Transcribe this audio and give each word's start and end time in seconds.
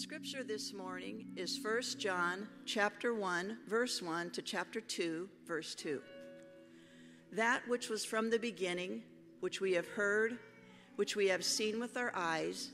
scripture 0.00 0.42
this 0.42 0.72
morning 0.72 1.26
is 1.36 1.60
1 1.62 1.82
John 1.98 2.48
chapter 2.64 3.14
1 3.14 3.58
verse 3.68 4.00
1 4.00 4.30
to 4.30 4.40
chapter 4.40 4.80
2 4.80 5.28
verse 5.46 5.74
2. 5.74 6.00
That 7.32 7.68
which 7.68 7.90
was 7.90 8.02
from 8.02 8.30
the 8.30 8.38
beginning, 8.38 9.02
which 9.40 9.60
we 9.60 9.74
have 9.74 9.86
heard, 9.86 10.38
which 10.96 11.16
we 11.16 11.28
have 11.28 11.44
seen 11.44 11.78
with 11.78 11.98
our 11.98 12.12
eyes, 12.16 12.70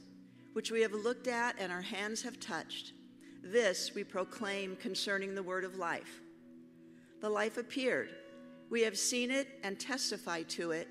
which 0.52 0.70
we 0.70 0.82
have 0.82 0.92
looked 0.92 1.26
at 1.26 1.56
and 1.58 1.72
our 1.72 1.82
hands 1.82 2.22
have 2.22 2.38
touched, 2.38 2.92
this 3.42 3.92
we 3.92 4.04
proclaim 4.04 4.76
concerning 4.76 5.34
the 5.34 5.42
word 5.42 5.64
of 5.64 5.74
life. 5.74 6.20
The 7.20 7.28
life 7.28 7.58
appeared. 7.58 8.10
We 8.70 8.82
have 8.82 8.96
seen 8.96 9.32
it 9.32 9.48
and 9.64 9.80
testify 9.80 10.44
to 10.50 10.70
it, 10.70 10.86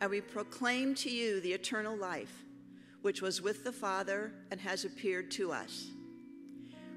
and 0.00 0.10
we 0.10 0.20
proclaim 0.20 0.96
to 0.96 1.10
you 1.10 1.40
the 1.40 1.52
eternal 1.52 1.96
life 1.96 2.45
which 3.06 3.22
was 3.22 3.40
with 3.40 3.62
the 3.62 3.70
Father 3.70 4.32
and 4.50 4.60
has 4.60 4.84
appeared 4.84 5.30
to 5.30 5.52
us. 5.52 5.92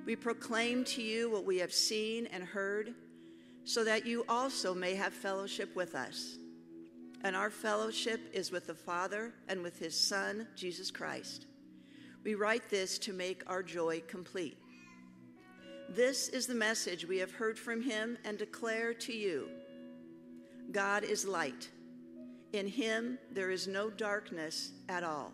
We 0.08 0.16
proclaim 0.16 0.84
to 0.86 1.04
you 1.04 1.30
what 1.30 1.46
we 1.46 1.58
have 1.60 1.72
seen 1.72 2.26
and 2.34 2.44
heard, 2.44 2.96
so 3.64 3.84
that 3.84 4.08
you 4.08 4.26
also 4.28 4.74
may 4.74 4.96
have 4.96 5.14
fellowship 5.14 5.76
with 5.76 5.94
us. 5.94 6.40
And 7.24 7.36
our 7.36 7.52
fellowship 7.52 8.22
is 8.34 8.50
with 8.52 8.66
the 8.66 8.74
Father 8.74 9.36
and 9.48 9.62
with 9.62 9.78
his 9.78 9.96
Son, 9.96 10.48
Jesus 10.56 10.90
Christ. 10.90 11.46
We 12.24 12.34
write 12.34 12.72
this 12.72 12.98
to 12.98 13.14
make 13.14 13.44
our 13.46 13.62
joy 13.62 14.02
complete. 14.08 14.58
This 15.90 16.28
is 16.30 16.48
the 16.48 16.56
message 16.56 17.08
we 17.08 17.20
have 17.20 17.34
heard 17.34 17.60
from 17.60 17.84
him 17.84 18.18
and 18.26 18.36
declare 18.36 18.96
to 18.96 19.14
you 19.14 19.48
God 20.72 21.04
is 21.04 21.28
light. 21.28 21.70
In 22.52 22.66
him 22.66 23.20
there 23.32 23.52
is 23.52 23.68
no 23.68 23.92
darkness 23.92 24.72
at 24.90 25.04
all. 25.04 25.34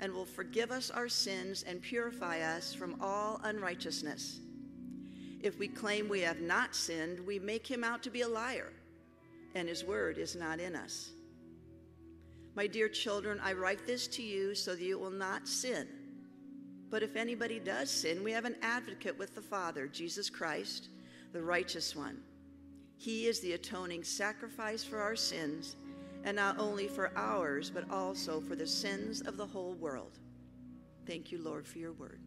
and 0.00 0.12
will 0.12 0.24
forgive 0.24 0.70
us 0.70 0.90
our 0.90 1.08
sins 1.08 1.62
and 1.62 1.80
purify 1.80 2.40
us 2.40 2.74
from 2.74 2.96
all 3.00 3.40
unrighteousness. 3.44 4.40
If 5.42 5.58
we 5.58 5.68
claim 5.68 6.08
we 6.08 6.20
have 6.20 6.40
not 6.40 6.74
sinned, 6.74 7.20
we 7.26 7.38
make 7.38 7.66
him 7.66 7.84
out 7.84 8.02
to 8.02 8.10
be 8.10 8.22
a 8.22 8.28
liar, 8.28 8.72
and 9.54 9.68
his 9.68 9.84
word 9.84 10.18
is 10.18 10.34
not 10.34 10.58
in 10.58 10.74
us. 10.74 11.10
My 12.56 12.66
dear 12.66 12.88
children, 12.88 13.40
I 13.42 13.52
write 13.52 13.86
this 13.86 14.08
to 14.08 14.22
you 14.22 14.54
so 14.54 14.74
that 14.74 14.82
you 14.82 14.98
will 14.98 15.10
not 15.10 15.46
sin. 15.46 15.86
But 16.90 17.02
if 17.02 17.14
anybody 17.14 17.60
does 17.60 17.90
sin, 17.90 18.24
we 18.24 18.32
have 18.32 18.44
an 18.44 18.56
advocate 18.62 19.16
with 19.18 19.34
the 19.34 19.42
Father, 19.42 19.86
Jesus 19.86 20.28
Christ, 20.28 20.88
the 21.32 21.42
righteous 21.42 21.94
one. 21.94 22.18
He 22.96 23.26
is 23.26 23.40
the 23.40 23.52
atoning 23.52 24.02
sacrifice 24.02 24.82
for 24.82 24.98
our 24.98 25.16
sins 25.16 25.76
and 26.24 26.36
not 26.36 26.58
only 26.58 26.86
for 26.86 27.10
ours, 27.16 27.70
but 27.70 27.90
also 27.90 28.40
for 28.40 28.54
the 28.54 28.66
sins 28.66 29.20
of 29.22 29.36
the 29.36 29.46
whole 29.46 29.74
world. 29.74 30.18
Thank 31.06 31.32
you, 31.32 31.42
Lord, 31.42 31.66
for 31.66 31.78
your 31.78 31.92
word. 31.92 32.20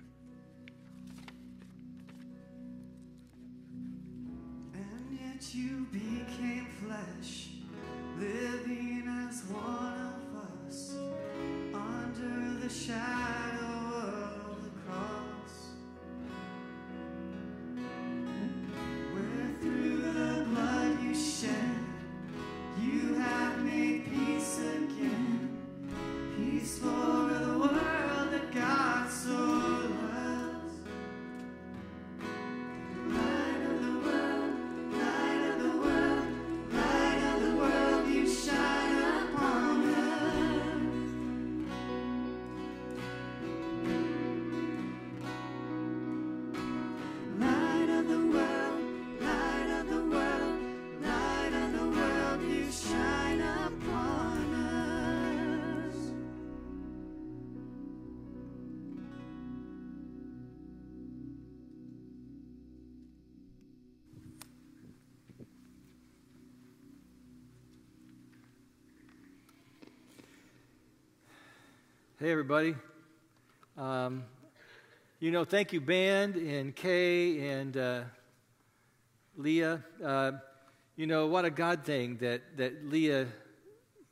And 4.74 5.20
yet 5.22 5.54
you 5.54 5.88
became 5.92 6.68
flesh, 6.86 7.50
living 8.20 9.04
as 9.30 9.44
one 9.46 10.14
of 10.16 10.70
us 10.70 10.96
under 11.74 12.60
the 12.60 12.70
shadow 12.70 13.63
Hey, 72.24 72.32
everybody. 72.32 72.74
Um, 73.78 74.24
you 75.20 75.30
know, 75.30 75.44
thank 75.44 75.74
you, 75.74 75.82
band 75.82 76.38
and 76.38 76.74
Kay 76.74 77.50
and 77.50 77.76
uh, 77.76 78.04
Leah. 79.36 79.84
Uh, 80.02 80.32
you 80.96 81.06
know, 81.06 81.28
what 81.28 81.44
a 81.44 81.50
God 81.50 81.84
thing 81.84 82.16
that, 82.22 82.42
that 82.56 82.86
Leah 82.86 83.28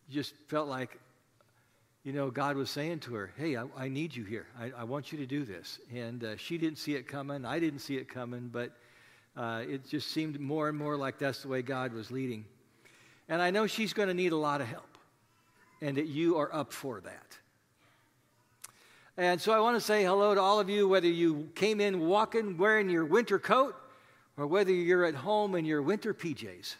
just 0.09 0.33
felt 0.49 0.67
like, 0.67 0.99
you 2.03 2.11
know, 2.11 2.29
God 2.29 2.57
was 2.57 2.69
saying 2.69 2.99
to 2.99 3.13
her, 3.13 3.31
Hey, 3.37 3.55
I, 3.55 3.63
I 3.77 3.87
need 3.87 4.13
you 4.13 4.25
here. 4.25 4.47
I, 4.59 4.73
I 4.79 4.83
want 4.83 5.13
you 5.13 5.17
to 5.19 5.25
do 5.25 5.45
this. 5.45 5.79
And 5.95 6.21
uh, 6.25 6.35
she 6.35 6.57
didn't 6.57 6.79
see 6.79 6.95
it 6.95 7.07
coming. 7.07 7.45
I 7.45 7.59
didn't 7.59 7.79
see 7.79 7.95
it 7.95 8.09
coming, 8.09 8.49
but 8.51 8.73
uh, 9.37 9.63
it 9.65 9.87
just 9.87 10.09
seemed 10.09 10.37
more 10.37 10.67
and 10.67 10.77
more 10.77 10.97
like 10.97 11.17
that's 11.17 11.43
the 11.43 11.47
way 11.47 11.61
God 11.61 11.93
was 11.93 12.11
leading. 12.11 12.43
And 13.29 13.41
I 13.41 13.51
know 13.51 13.67
she's 13.67 13.93
going 13.93 14.09
to 14.09 14.13
need 14.13 14.33
a 14.33 14.37
lot 14.37 14.59
of 14.59 14.67
help, 14.67 14.97
and 15.79 15.95
that 15.95 16.07
you 16.07 16.35
are 16.39 16.53
up 16.53 16.73
for 16.73 16.99
that. 16.99 17.37
And 19.17 19.41
so 19.41 19.51
I 19.51 19.59
want 19.59 19.75
to 19.75 19.81
say 19.81 20.03
hello 20.03 20.33
to 20.33 20.41
all 20.41 20.59
of 20.59 20.69
you, 20.69 20.87
whether 20.87 21.07
you 21.07 21.49
came 21.53 21.81
in 21.81 21.99
walking 21.99 22.57
wearing 22.57 22.89
your 22.89 23.03
winter 23.03 23.39
coat 23.39 23.75
or 24.37 24.47
whether 24.47 24.71
you're 24.71 25.03
at 25.03 25.15
home 25.15 25.55
in 25.55 25.65
your 25.65 25.81
winter 25.81 26.13
PJs. 26.13 26.75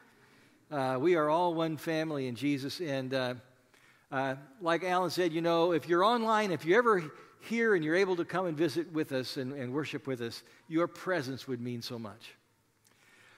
uh, 0.70 0.96
we 0.98 1.16
are 1.16 1.28
all 1.28 1.52
one 1.52 1.76
family 1.76 2.28
in 2.28 2.34
Jesus. 2.34 2.80
And 2.80 3.12
uh, 3.12 3.34
uh, 4.10 4.36
like 4.62 4.84
Alan 4.84 5.10
said, 5.10 5.32
you 5.32 5.42
know, 5.42 5.72
if 5.72 5.86
you're 5.86 6.02
online, 6.02 6.50
if 6.50 6.64
you're 6.64 6.78
ever 6.78 7.04
here 7.40 7.74
and 7.74 7.84
you're 7.84 7.94
able 7.94 8.16
to 8.16 8.24
come 8.24 8.46
and 8.46 8.56
visit 8.56 8.90
with 8.92 9.12
us 9.12 9.36
and, 9.36 9.52
and 9.52 9.72
worship 9.72 10.06
with 10.06 10.22
us, 10.22 10.42
your 10.68 10.86
presence 10.86 11.46
would 11.46 11.60
mean 11.60 11.82
so 11.82 11.98
much. 11.98 12.34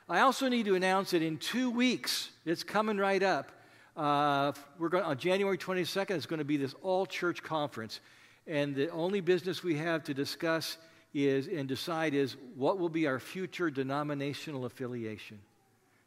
I 0.09 0.20
also 0.20 0.49
need 0.49 0.66
to 0.66 0.76
announce 0.76 1.10
that 1.10 1.22
in 1.22 1.38
two 1.38 1.70
weeks, 1.70 2.31
it's 2.47 2.62
coming 2.62 2.97
right 2.99 3.22
up. 3.22 3.50
Uh, 3.97 4.53
we're 4.78 4.88
going 4.88 5.05
on 5.05 5.19
January 5.19 5.59
22nd. 5.59 6.12
It's 6.12 6.25
going 6.25 6.38
to 6.38 6.44
be 6.44 6.56
this 6.56 6.75
all 6.82 7.05
church 7.05 7.43
conference, 7.43 8.00
and 8.49 8.75
the 8.75 8.89
only 8.91 9.21
business 9.21 9.62
we 9.62 9.77
have 9.77 10.03
to 10.05 10.15
discuss 10.15 10.79
is 11.15 11.47
and 11.47 11.69
decide 11.69 12.15
is 12.15 12.37
what 12.56 12.79
will 12.79 12.89
be 12.89 13.06
our 13.06 13.21
future 13.21 13.71
denominational 13.71 14.65
affiliation. 14.65 15.39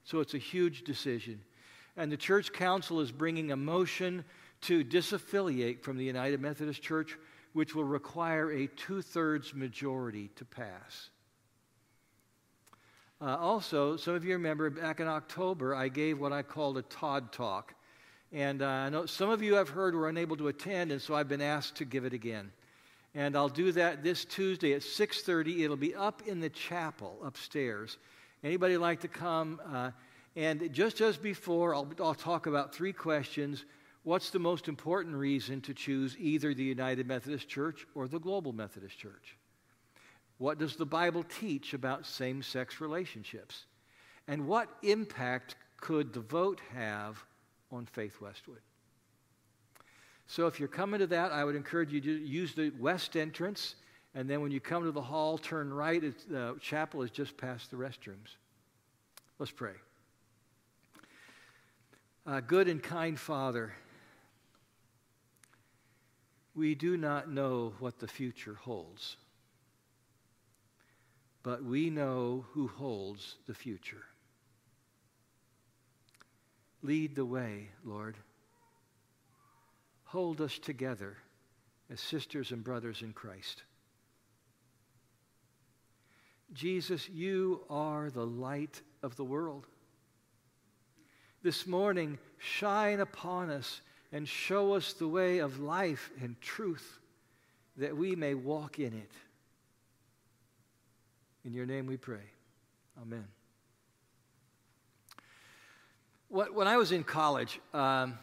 So 0.03 0.19
it's 0.19 0.33
a 0.33 0.39
huge 0.39 0.83
decision, 0.83 1.39
and 1.95 2.11
the 2.11 2.17
church 2.17 2.51
council 2.51 2.99
is 2.99 3.11
bringing 3.11 3.51
a 3.51 3.55
motion 3.55 4.25
to 4.61 4.83
disaffiliate 4.83 5.81
from 5.81 5.97
the 5.97 6.03
United 6.03 6.41
Methodist 6.41 6.81
Church, 6.81 7.17
which 7.53 7.75
will 7.75 7.83
require 7.83 8.51
a 8.51 8.67
two-thirds 8.67 9.53
majority 9.53 10.29
to 10.35 10.45
pass. 10.45 11.09
Uh, 13.19 13.37
also, 13.37 13.95
some 13.97 14.15
of 14.15 14.25
you 14.25 14.33
remember 14.33 14.69
back 14.71 14.99
in 14.99 15.07
October, 15.07 15.75
I 15.75 15.89
gave 15.89 16.19
what 16.19 16.33
I 16.33 16.41
called 16.41 16.77
a 16.77 16.81
Todd 16.83 17.31
Talk. 17.31 17.75
And 18.33 18.61
uh, 18.61 18.67
I 18.67 18.89
know 18.89 19.05
some 19.05 19.29
of 19.29 19.41
you 19.41 19.55
have 19.55 19.69
heard 19.69 19.93
were 19.93 20.07
unable 20.07 20.37
to 20.37 20.47
attend, 20.47 20.91
and 20.91 21.01
so 21.01 21.13
I've 21.15 21.27
been 21.27 21.41
asked 21.41 21.75
to 21.75 21.85
give 21.85 22.05
it 22.05 22.13
again. 22.13 22.51
And 23.13 23.35
I'll 23.35 23.49
do 23.49 23.73
that 23.73 24.03
this 24.03 24.23
Tuesday 24.23 24.73
at 24.73 24.81
6:30. 24.81 25.63
It'll 25.63 25.75
be 25.75 25.95
up 25.95 26.21
in 26.25 26.39
the 26.39 26.49
chapel 26.49 27.19
upstairs. 27.23 27.97
Anybody 28.43 28.77
like 28.77 29.01
to 29.01 29.09
come? 29.09 29.59
Uh, 29.69 29.91
and 30.37 30.71
just 30.71 31.01
as 31.01 31.17
before, 31.17 31.75
I'll, 31.75 31.91
I'll 31.99 32.15
talk 32.15 32.47
about 32.47 32.73
three 32.73 32.93
questions. 32.93 33.65
What's 34.03 34.29
the 34.29 34.39
most 34.39 34.69
important 34.69 35.15
reason 35.15 35.59
to 35.61 35.73
choose 35.73 36.15
either 36.17 36.53
the 36.53 36.63
United 36.63 37.05
Methodist 37.07 37.49
Church 37.49 37.85
or 37.93 38.07
the 38.07 38.19
Global 38.19 38.53
Methodist 38.53 38.97
Church? 38.97 39.37
What 40.37 40.57
does 40.57 40.75
the 40.75 40.85
Bible 40.85 41.23
teach 41.23 41.73
about 41.73 42.05
same 42.05 42.41
sex 42.41 42.79
relationships? 42.81 43.65
And 44.27 44.47
what 44.47 44.69
impact 44.81 45.55
could 45.81 46.13
the 46.13 46.21
vote 46.21 46.61
have 46.73 47.23
on 47.71 47.85
Faith 47.85 48.19
Westwood? 48.21 48.61
So, 50.27 50.47
if 50.47 50.59
you're 50.59 50.69
coming 50.69 50.99
to 50.99 51.07
that, 51.07 51.31
I 51.31 51.43
would 51.43 51.55
encourage 51.55 51.91
you 51.91 51.99
to 52.01 52.11
use 52.11 52.53
the 52.53 52.71
west 52.79 53.17
entrance. 53.17 53.75
And 54.13 54.29
then 54.29 54.41
when 54.41 54.51
you 54.51 54.59
come 54.59 54.83
to 54.83 54.91
the 54.91 55.01
hall, 55.01 55.37
turn 55.37 55.73
right. 55.73 56.01
The 56.29 56.55
chapel 56.61 57.01
is 57.01 57.11
just 57.11 57.37
past 57.37 57.71
the 57.71 57.77
restrooms. 57.77 58.35
Let's 59.39 59.51
pray. 59.51 59.73
Uh, 62.25 62.39
good 62.41 62.67
and 62.67 62.81
kind 62.81 63.19
Father, 63.19 63.73
we 66.55 66.75
do 66.75 66.97
not 66.97 67.29
know 67.29 67.73
what 67.79 67.99
the 67.99 68.07
future 68.07 68.55
holds 68.61 69.17
but 71.43 71.63
we 71.63 71.89
know 71.89 72.45
who 72.51 72.67
holds 72.67 73.35
the 73.47 73.53
future. 73.53 74.03
Lead 76.83 77.15
the 77.15 77.25
way, 77.25 77.69
Lord. 77.83 78.17
Hold 80.05 80.41
us 80.41 80.57
together 80.59 81.17
as 81.91 81.99
sisters 81.99 82.51
and 82.51 82.63
brothers 82.63 83.01
in 83.01 83.13
Christ. 83.13 83.63
Jesus, 86.53 87.07
you 87.09 87.61
are 87.69 88.09
the 88.09 88.25
light 88.25 88.81
of 89.03 89.15
the 89.15 89.23
world. 89.23 89.67
This 91.43 91.65
morning, 91.65 92.17
shine 92.37 92.99
upon 92.99 93.49
us 93.49 93.81
and 94.11 94.27
show 94.27 94.73
us 94.73 94.93
the 94.93 95.07
way 95.07 95.39
of 95.39 95.59
life 95.59 96.11
and 96.21 96.39
truth 96.41 96.99
that 97.77 97.95
we 97.95 98.15
may 98.15 98.33
walk 98.33 98.79
in 98.79 98.93
it. 98.93 99.11
In 101.45 101.53
your 101.53 101.65
name 101.65 101.87
we 101.87 101.97
pray. 101.97 102.29
Amen. 103.01 103.25
When 106.31 106.65
I 106.65 106.77
was 106.77 106.93
in 106.93 107.03
college, 107.03 107.59
um, 107.73 108.17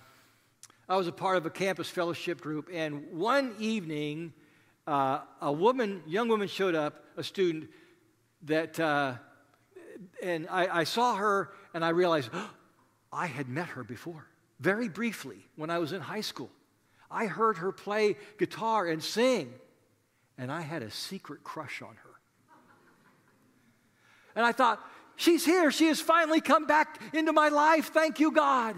I 0.89 0.97
was 0.97 1.09
a 1.09 1.13
part 1.13 1.37
of 1.37 1.45
a 1.45 1.51
campus 1.51 1.91
fellowship 1.91 2.41
group, 2.41 2.71
and 2.73 3.13
one 3.13 3.55
evening, 3.59 4.33
uh, 4.87 5.19
a 5.43 5.53
woman, 5.53 6.03
young 6.07 6.27
woman, 6.29 6.49
showed 6.49 6.75
up, 6.75 7.05
a 7.19 7.23
student 7.23 7.69
that, 8.45 8.81
uh, 8.81 9.17
and 10.23 10.49
I, 10.51 10.79
I, 10.79 10.85
saw 10.85 11.17
her, 11.17 11.53
and 11.75 11.85
I 11.85 11.91
realized 11.91 12.31
oh, 12.33 12.51
I 13.13 13.27
had 13.27 13.47
met 13.47 13.67
her 13.69 13.85
before, 13.85 14.27
very 14.59 14.89
briefly, 14.89 15.45
when 15.57 15.69
I 15.69 15.77
was 15.77 15.93
in 15.93 16.01
high 16.01 16.23
school. 16.23 16.51
I 17.11 17.27
heard 17.27 17.59
her 17.59 17.73
play 17.73 18.17
guitar 18.39 18.87
and 18.87 19.03
sing, 19.03 19.53
and 20.39 20.51
I 20.51 20.63
had 20.63 20.83
a 20.83 20.91
secret 20.91 21.45
crush 21.45 21.83
on 21.83 21.95
her. 21.95 22.09
And 24.35 24.47
I 24.47 24.53
thought, 24.53 24.81
she's 25.19 25.45
here. 25.45 25.71
She 25.71 25.89
has 25.89 26.01
finally 26.01 26.41
come 26.41 26.67
back 26.67 26.99
into 27.13 27.35
my 27.35 27.51
life. 27.51 27.93
Thank 27.93 28.19
you, 28.21 28.31
God. 28.33 28.77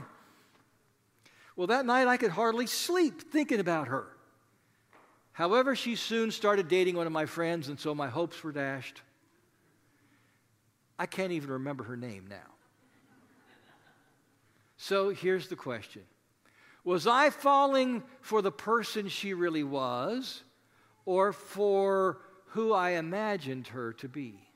Well, 1.54 1.68
that 1.68 1.86
night 1.86 2.08
I 2.08 2.16
could 2.16 2.32
hardly 2.32 2.66
sleep 2.66 3.30
thinking 3.30 3.60
about 3.60 3.88
her. 3.88 4.08
However, 5.32 5.76
she 5.76 5.94
soon 5.94 6.32
started 6.32 6.68
dating 6.68 6.96
one 6.96 7.06
of 7.06 7.12
my 7.12 7.26
friends, 7.26 7.68
and 7.68 7.78
so 7.78 7.94
my 7.94 8.08
hopes 8.08 8.42
were 8.42 8.52
dashed. 8.52 9.00
I 10.98 11.06
can't 11.06 11.32
even 11.32 11.50
remember 11.50 11.84
her 11.84 11.96
name 11.96 12.26
now. 12.28 12.36
So 14.76 15.10
here's 15.10 15.48
the 15.48 15.56
question 15.56 16.02
Was 16.84 17.06
I 17.06 17.30
falling 17.30 18.02
for 18.20 18.42
the 18.42 18.52
person 18.52 19.08
she 19.08 19.34
really 19.34 19.64
was, 19.64 20.42
or 21.04 21.32
for 21.32 22.18
who 22.48 22.72
I 22.72 22.90
imagined 22.90 23.68
her 23.68 23.92
to 23.94 24.08
be? 24.08 24.49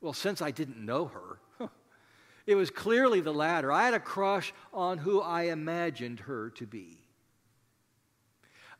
Well, 0.00 0.12
since 0.12 0.40
I 0.40 0.50
didn't 0.50 0.84
know 0.84 1.06
her, 1.06 1.68
it 2.46 2.54
was 2.54 2.70
clearly 2.70 3.20
the 3.20 3.32
latter. 3.32 3.72
I 3.72 3.84
had 3.84 3.94
a 3.94 4.00
crush 4.00 4.52
on 4.72 4.98
who 4.98 5.20
I 5.20 5.44
imagined 5.44 6.20
her 6.20 6.50
to 6.50 6.66
be. 6.66 6.98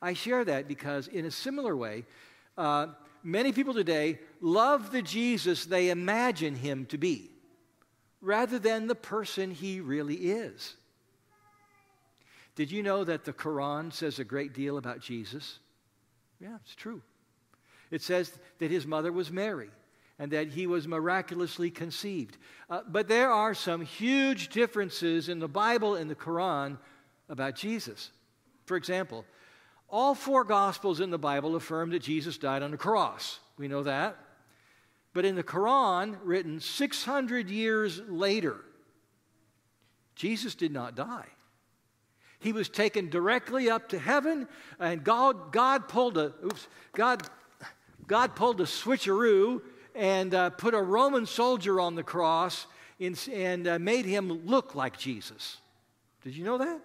I 0.00 0.12
share 0.12 0.44
that 0.44 0.68
because, 0.68 1.08
in 1.08 1.24
a 1.24 1.30
similar 1.30 1.76
way, 1.76 2.04
uh, 2.56 2.88
many 3.22 3.52
people 3.52 3.74
today 3.74 4.20
love 4.40 4.92
the 4.92 5.02
Jesus 5.02 5.64
they 5.64 5.90
imagine 5.90 6.54
him 6.54 6.86
to 6.86 6.98
be 6.98 7.30
rather 8.20 8.58
than 8.58 8.86
the 8.86 8.94
person 8.94 9.50
he 9.50 9.80
really 9.80 10.14
is. 10.14 10.76
Did 12.54 12.70
you 12.72 12.82
know 12.82 13.04
that 13.04 13.24
the 13.24 13.32
Quran 13.32 13.92
says 13.92 14.18
a 14.18 14.24
great 14.24 14.52
deal 14.52 14.78
about 14.78 15.00
Jesus? 15.00 15.60
Yeah, 16.40 16.56
it's 16.62 16.74
true. 16.74 17.02
It 17.90 18.02
says 18.02 18.36
that 18.58 18.70
his 18.70 18.86
mother 18.86 19.12
was 19.12 19.30
Mary 19.30 19.70
and 20.18 20.32
that 20.32 20.48
he 20.48 20.66
was 20.66 20.88
miraculously 20.88 21.70
conceived. 21.70 22.36
Uh, 22.68 22.80
but 22.88 23.08
there 23.08 23.30
are 23.30 23.54
some 23.54 23.80
huge 23.80 24.48
differences 24.48 25.28
in 25.28 25.38
the 25.38 25.48
Bible 25.48 25.94
and 25.94 26.10
the 26.10 26.14
Quran 26.14 26.76
about 27.28 27.54
Jesus. 27.54 28.10
For 28.66 28.76
example, 28.76 29.24
all 29.88 30.14
four 30.14 30.44
Gospels 30.44 31.00
in 31.00 31.10
the 31.10 31.18
Bible 31.18 31.56
affirm 31.56 31.90
that 31.90 32.02
Jesus 32.02 32.36
died 32.36 32.62
on 32.62 32.70
the 32.70 32.76
cross. 32.76 33.38
We 33.56 33.68
know 33.68 33.84
that. 33.84 34.18
But 35.14 35.24
in 35.24 35.34
the 35.34 35.42
Quran, 35.42 36.18
written 36.22 36.60
600 36.60 37.48
years 37.48 38.00
later, 38.08 38.56
Jesus 40.14 40.54
did 40.54 40.72
not 40.72 40.94
die. 40.94 41.26
He 42.40 42.52
was 42.52 42.68
taken 42.68 43.08
directly 43.08 43.70
up 43.70 43.88
to 43.88 43.98
heaven, 43.98 44.46
and 44.78 45.02
God, 45.02 45.52
God 45.52 45.88
pulled 45.88 46.18
a 46.18 46.34
oops, 46.44 46.68
God, 46.92 47.22
God 48.06 48.36
pulled 48.36 48.60
a 48.60 48.64
switcheroo 48.64 49.60
and 49.94 50.34
uh, 50.34 50.50
put 50.50 50.74
a 50.74 50.82
Roman 50.82 51.26
soldier 51.26 51.80
on 51.80 51.94
the 51.94 52.02
cross 52.02 52.66
in, 52.98 53.16
and 53.32 53.66
uh, 53.66 53.78
made 53.78 54.04
him 54.04 54.46
look 54.46 54.74
like 54.74 54.98
Jesus. 54.98 55.58
Did 56.22 56.36
you 56.36 56.44
know 56.44 56.58
that? 56.58 56.80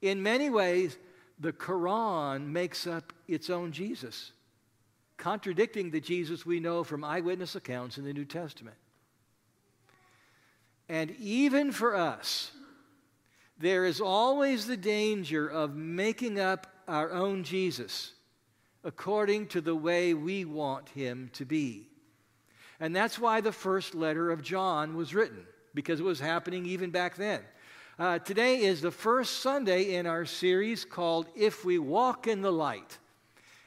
In 0.00 0.22
many 0.22 0.50
ways, 0.50 0.96
the 1.38 1.52
Quran 1.52 2.46
makes 2.46 2.86
up 2.86 3.12
its 3.28 3.50
own 3.50 3.72
Jesus, 3.72 4.32
contradicting 5.16 5.90
the 5.90 6.00
Jesus 6.00 6.44
we 6.44 6.60
know 6.60 6.84
from 6.84 7.04
eyewitness 7.04 7.54
accounts 7.54 7.98
in 7.98 8.04
the 8.04 8.12
New 8.12 8.24
Testament. 8.24 8.76
And 10.88 11.12
even 11.18 11.72
for 11.72 11.94
us, 11.94 12.50
there 13.58 13.84
is 13.84 14.00
always 14.00 14.66
the 14.66 14.76
danger 14.76 15.48
of 15.48 15.76
making 15.76 16.40
up 16.40 16.66
our 16.88 17.12
own 17.12 17.44
Jesus 17.44 18.12
according 18.84 19.46
to 19.48 19.60
the 19.60 19.74
way 19.74 20.14
we 20.14 20.44
want 20.44 20.88
him 20.90 21.30
to 21.34 21.44
be. 21.44 21.88
And 22.80 22.94
that's 22.94 23.18
why 23.18 23.40
the 23.40 23.52
first 23.52 23.94
letter 23.94 24.30
of 24.30 24.42
John 24.42 24.96
was 24.96 25.14
written, 25.14 25.46
because 25.74 26.00
it 26.00 26.04
was 26.04 26.20
happening 26.20 26.66
even 26.66 26.90
back 26.90 27.16
then. 27.16 27.40
Uh, 27.98 28.18
today 28.18 28.62
is 28.62 28.80
the 28.80 28.90
first 28.90 29.40
Sunday 29.40 29.94
in 29.94 30.06
our 30.06 30.24
series 30.24 30.84
called 30.84 31.28
If 31.36 31.64
We 31.64 31.78
Walk 31.78 32.26
in 32.26 32.42
the 32.42 32.50
Light. 32.50 32.98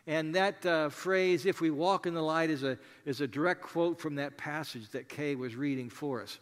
And 0.07 0.35
that 0.35 0.65
uh, 0.65 0.89
phrase, 0.89 1.45
if 1.45 1.61
we 1.61 1.71
walk 1.71 2.05
in 2.05 2.13
the 2.13 2.21
light, 2.21 2.49
is 2.49 2.63
a, 2.63 2.77
is 3.05 3.21
a 3.21 3.27
direct 3.27 3.61
quote 3.61 3.99
from 3.99 4.15
that 4.15 4.37
passage 4.37 4.89
that 4.89 5.09
Kay 5.09 5.35
was 5.35 5.55
reading 5.55 5.89
for 5.89 6.21
us. 6.21 6.37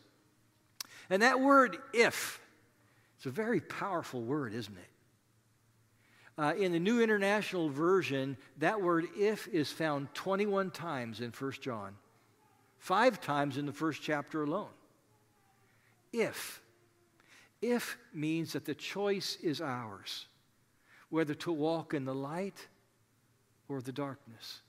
And 1.09 1.21
that 1.21 1.39
word, 1.39 1.77
if, 1.93 2.41
it's 3.15 3.25
a 3.25 3.29
very 3.29 3.61
powerful 3.61 4.21
word, 4.21 4.53
isn't 4.53 4.75
it? 4.75 4.89
Uh, 6.37 6.53
in 6.57 6.71
the 6.71 6.79
New 6.79 7.01
International 7.01 7.69
Version, 7.69 8.37
that 8.57 8.81
word 8.81 9.05
if 9.15 9.47
is 9.49 9.71
found 9.71 10.13
21 10.15 10.71
times 10.71 11.21
in 11.21 11.31
1 11.31 11.51
John, 11.61 11.95
five 12.79 13.21
times 13.21 13.57
in 13.57 13.65
the 13.65 13.73
first 13.73 14.01
chapter 14.01 14.43
alone. 14.43 14.69
If. 16.11 16.61
If 17.61 17.97
means 18.13 18.53
that 18.53 18.65
the 18.65 18.73
choice 18.73 19.37
is 19.41 19.61
ours, 19.61 20.25
whether 21.09 21.33
to 21.35 21.51
walk 21.51 21.93
in 21.93 22.03
the 22.03 22.15
light 22.15 22.67
or 23.69 23.81
the 23.81 23.91
darkness. 23.91 24.61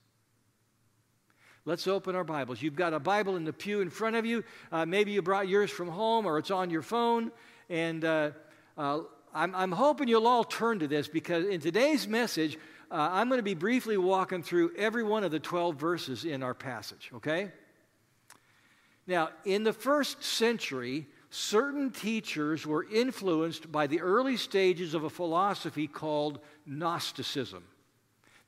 Let's 1.66 1.86
open 1.86 2.14
our 2.14 2.24
Bibles. 2.24 2.60
You've 2.60 2.76
got 2.76 2.92
a 2.92 3.00
Bible 3.00 3.36
in 3.36 3.44
the 3.44 3.52
pew 3.52 3.80
in 3.80 3.88
front 3.88 4.16
of 4.16 4.26
you. 4.26 4.44
Uh, 4.70 4.84
maybe 4.84 5.12
you 5.12 5.22
brought 5.22 5.48
yours 5.48 5.70
from 5.70 5.88
home 5.88 6.26
or 6.26 6.36
it's 6.36 6.50
on 6.50 6.68
your 6.68 6.82
phone. 6.82 7.32
And 7.70 8.04
uh, 8.04 8.30
uh, 8.76 9.00
I'm, 9.34 9.54
I'm 9.54 9.72
hoping 9.72 10.08
you'll 10.08 10.28
all 10.28 10.44
turn 10.44 10.78
to 10.78 10.86
this 10.86 11.08
because 11.08 11.46
in 11.46 11.60
today's 11.60 12.06
message, 12.06 12.56
uh, 12.90 13.08
I'm 13.12 13.28
going 13.28 13.38
to 13.38 13.42
be 13.42 13.54
briefly 13.54 13.96
walking 13.96 14.42
through 14.42 14.72
every 14.76 15.02
one 15.02 15.24
of 15.24 15.32
the 15.32 15.40
12 15.40 15.74
verses 15.74 16.24
in 16.24 16.42
our 16.42 16.54
passage, 16.54 17.10
okay? 17.16 17.50
Now, 19.06 19.30
in 19.44 19.64
the 19.64 19.72
first 19.72 20.22
century, 20.22 21.08
certain 21.30 21.90
teachers 21.90 22.64
were 22.64 22.86
influenced 22.90 23.72
by 23.72 23.88
the 23.88 24.00
early 24.00 24.36
stages 24.36 24.94
of 24.94 25.02
a 25.02 25.10
philosophy 25.10 25.88
called 25.88 26.38
Gnosticism. 26.64 27.64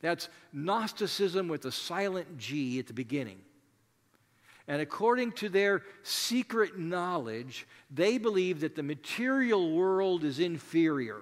That's 0.01 0.29
Gnosticism 0.53 1.49
with 1.49 1.65
a 1.65 1.73
silent 1.73 2.39
G 2.39 2.79
at 2.79 2.87
the 2.87 2.93
beginning. 2.93 3.41
And 4.69 4.83
according 4.83 5.33
to 5.33 5.49
their 5.49 5.83
secret 6.03 6.79
knowledge, 6.79 7.67
they 7.91 8.19
believe 8.19 8.61
that 8.61 8.75
the 8.75 8.83
material 8.83 9.73
world 9.73 10.25
is 10.25 10.41
inferior 10.41 11.21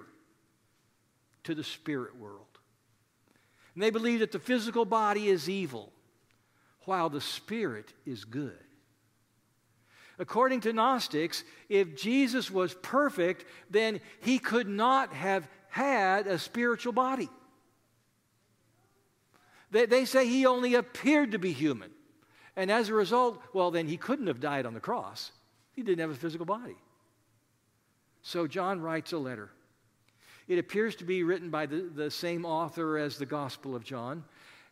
to 1.43 1.53
the 1.53 1.63
spirit 1.63 2.17
world. 2.17 2.41
And 3.75 3.83
they 3.83 3.91
believe 3.91 4.19
that 4.19 4.31
the 4.31 4.39
physical 4.39 4.85
body 4.85 5.27
is 5.27 5.49
evil, 5.49 5.91
while 6.85 7.09
the 7.09 7.21
spirit 7.21 7.93
is 8.05 8.25
good. 8.25 8.57
According 10.17 10.61
to 10.61 10.73
Gnostics, 10.73 11.43
if 11.67 11.95
Jesus 11.95 12.49
was 12.49 12.73
perfect, 12.73 13.45
then 13.69 13.99
he 14.21 14.39
could 14.39 14.67
not 14.67 15.13
have 15.13 15.47
had 15.69 16.25
a 16.25 16.39
spiritual 16.39 16.93
body. 16.93 17.29
They, 19.71 19.85
they 19.85 20.05
say 20.05 20.25
he 20.25 20.45
only 20.45 20.75
appeared 20.75 21.33
to 21.33 21.39
be 21.39 21.51
human. 21.51 21.91
And 22.55 22.71
as 22.71 22.89
a 22.89 22.93
result, 22.93 23.41
well, 23.53 23.71
then 23.71 23.87
he 23.87 23.97
couldn't 23.97 24.27
have 24.27 24.39
died 24.39 24.65
on 24.65 24.73
the 24.73 24.79
cross. 24.79 25.31
He 25.73 25.83
didn't 25.83 25.99
have 25.99 26.11
a 26.11 26.15
physical 26.15 26.45
body. 26.45 26.77
So 28.21 28.47
John 28.47 28.81
writes 28.81 29.11
a 29.11 29.17
letter. 29.17 29.51
It 30.47 30.59
appears 30.59 30.95
to 30.97 31.03
be 31.03 31.23
written 31.23 31.49
by 31.49 31.65
the, 31.65 31.89
the 31.93 32.09
same 32.09 32.45
author 32.45 32.97
as 32.97 33.17
the 33.17 33.25
Gospel 33.25 33.75
of 33.75 33.83
John. 33.83 34.23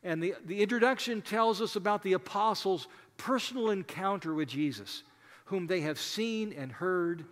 And 0.04 0.22
the, 0.22 0.36
the 0.46 0.62
introduction 0.62 1.22
tells 1.22 1.62
us 1.62 1.76
about 1.76 2.04
the 2.04 2.14
apostles' 2.14 2.88
personal 3.18 3.70
encounter 3.70 4.34
with 4.34 4.50
Jesus, 4.50 5.04
whom 5.46 5.68
they 5.68 5.82
have 5.82 6.00
seen 6.00 6.54
and 6.54 6.72
heard 6.72 7.26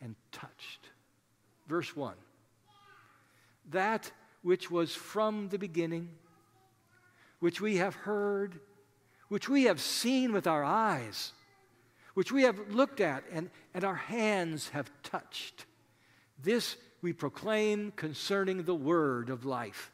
and 0.00 0.14
touched. 0.32 0.90
Verse 1.66 1.94
1 1.96 2.14
That 3.70 4.10
which 4.42 4.70
was 4.70 4.94
from 4.94 5.48
the 5.48 5.58
beginning, 5.58 6.08
which 7.40 7.60
we 7.60 7.76
have 7.76 7.94
heard, 7.94 8.60
which 9.28 9.48
we 9.48 9.64
have 9.64 9.80
seen 9.80 10.32
with 10.32 10.46
our 10.46 10.64
eyes, 10.64 11.32
which 12.14 12.32
we 12.32 12.42
have 12.42 12.58
looked 12.70 13.00
at 13.00 13.24
and, 13.32 13.50
and 13.74 13.84
our 13.84 13.94
hands 13.94 14.70
have 14.70 14.90
touched. 15.02 15.66
This 16.42 16.76
we 17.02 17.12
proclaim 17.12 17.92
concerning 17.92 18.64
the 18.64 18.74
word 18.74 19.30
of 19.30 19.44
life. 19.44 19.92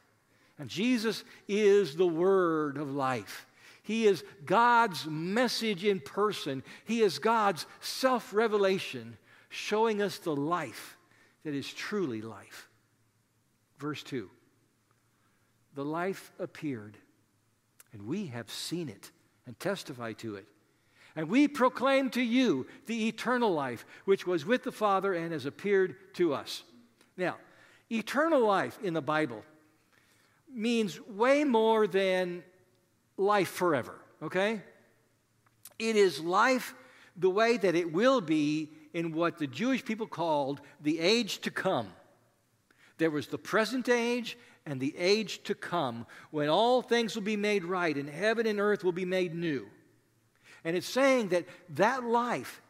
And 0.58 0.68
Jesus 0.68 1.24
is 1.48 1.96
the 1.96 2.06
word 2.06 2.76
of 2.76 2.94
life. 2.94 3.46
He 3.82 4.06
is 4.06 4.24
God's 4.46 5.04
message 5.06 5.84
in 5.84 6.00
person. 6.00 6.62
He 6.84 7.02
is 7.02 7.18
God's 7.18 7.66
self 7.80 8.32
revelation, 8.32 9.18
showing 9.50 10.00
us 10.00 10.18
the 10.18 10.34
life 10.34 10.96
that 11.44 11.54
is 11.54 11.70
truly 11.70 12.22
life. 12.22 12.70
Verse 13.78 14.02
2 14.04 14.30
The 15.74 15.84
life 15.84 16.32
appeared, 16.38 16.96
and 17.92 18.06
we 18.06 18.26
have 18.26 18.50
seen 18.50 18.88
it 18.88 19.10
and 19.46 19.58
testify 19.58 20.12
to 20.14 20.36
it. 20.36 20.46
And 21.16 21.28
we 21.28 21.46
proclaim 21.46 22.10
to 22.10 22.22
you 22.22 22.66
the 22.86 23.08
eternal 23.08 23.52
life, 23.52 23.86
which 24.04 24.26
was 24.26 24.44
with 24.44 24.64
the 24.64 24.72
Father 24.72 25.12
and 25.12 25.32
has 25.32 25.46
appeared 25.46 25.96
to 26.14 26.34
us. 26.34 26.64
Now, 27.16 27.36
eternal 27.90 28.44
life 28.44 28.78
in 28.82 28.94
the 28.94 29.02
Bible 29.02 29.44
means 30.52 31.00
way 31.00 31.44
more 31.44 31.86
than 31.86 32.42
life 33.16 33.48
forever, 33.48 33.94
okay? 34.22 34.60
It 35.78 35.96
is 35.96 36.20
life 36.20 36.74
the 37.16 37.30
way 37.30 37.56
that 37.56 37.74
it 37.74 37.92
will 37.92 38.20
be 38.20 38.70
in 38.92 39.12
what 39.12 39.38
the 39.38 39.46
Jewish 39.46 39.84
people 39.84 40.06
called 40.06 40.60
the 40.80 40.98
age 40.98 41.40
to 41.40 41.50
come. 41.50 41.88
There 42.98 43.10
was 43.10 43.26
the 43.26 43.38
present 43.38 43.88
age 43.88 44.36
and 44.66 44.80
the 44.80 44.96
age 44.96 45.42
to 45.44 45.54
come 45.54 46.06
when 46.30 46.48
all 46.48 46.82
things 46.82 47.14
will 47.14 47.22
be 47.22 47.36
made 47.36 47.64
right 47.64 47.96
and 47.96 48.08
heaven 48.08 48.46
and 48.46 48.60
earth 48.60 48.82
will 48.82 48.92
be 48.92 49.04
made 49.04 49.34
new. 49.34 49.66
And 50.64 50.76
it's 50.76 50.88
saying 50.88 51.28
that 51.28 51.44
that 51.70 52.04
life 52.04 52.62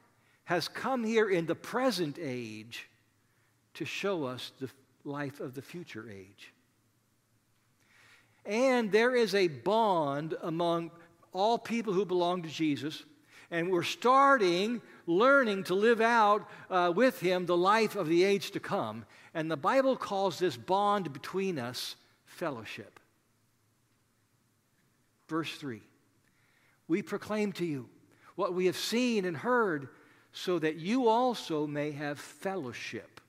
has 0.44 0.68
come 0.68 1.04
here 1.04 1.28
in 1.28 1.46
the 1.46 1.54
present 1.54 2.18
age 2.20 2.88
to 3.74 3.84
show 3.84 4.24
us 4.24 4.52
the 4.60 4.68
life 5.04 5.40
of 5.40 5.54
the 5.54 5.62
future 5.62 6.08
age. 6.10 6.52
And 8.44 8.92
there 8.92 9.14
is 9.14 9.34
a 9.34 9.48
bond 9.48 10.34
among 10.42 10.90
all 11.32 11.58
people 11.58 11.92
who 11.92 12.04
belong 12.04 12.42
to 12.42 12.48
Jesus. 12.48 13.04
And 13.54 13.70
we're 13.70 13.84
starting 13.84 14.82
learning 15.06 15.62
to 15.64 15.76
live 15.76 16.00
out 16.00 16.50
uh, 16.68 16.92
with 16.92 17.20
him 17.20 17.46
the 17.46 17.56
life 17.56 17.94
of 17.94 18.08
the 18.08 18.24
age 18.24 18.50
to 18.50 18.58
come. 18.58 19.06
And 19.32 19.48
the 19.48 19.56
Bible 19.56 19.94
calls 19.94 20.40
this 20.40 20.56
bond 20.56 21.12
between 21.12 21.60
us 21.60 21.94
fellowship. 22.24 22.98
Verse 25.28 25.54
3 25.54 25.82
We 26.88 27.00
proclaim 27.02 27.52
to 27.52 27.64
you 27.64 27.88
what 28.34 28.54
we 28.54 28.66
have 28.66 28.76
seen 28.76 29.24
and 29.24 29.36
heard, 29.36 29.86
so 30.32 30.58
that 30.58 30.74
you 30.74 31.06
also 31.06 31.64
may 31.64 31.92
have 31.92 32.18
fellowship 32.18 33.20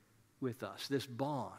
with 0.41 0.63
us, 0.63 0.87
this 0.87 1.05
bond. 1.05 1.51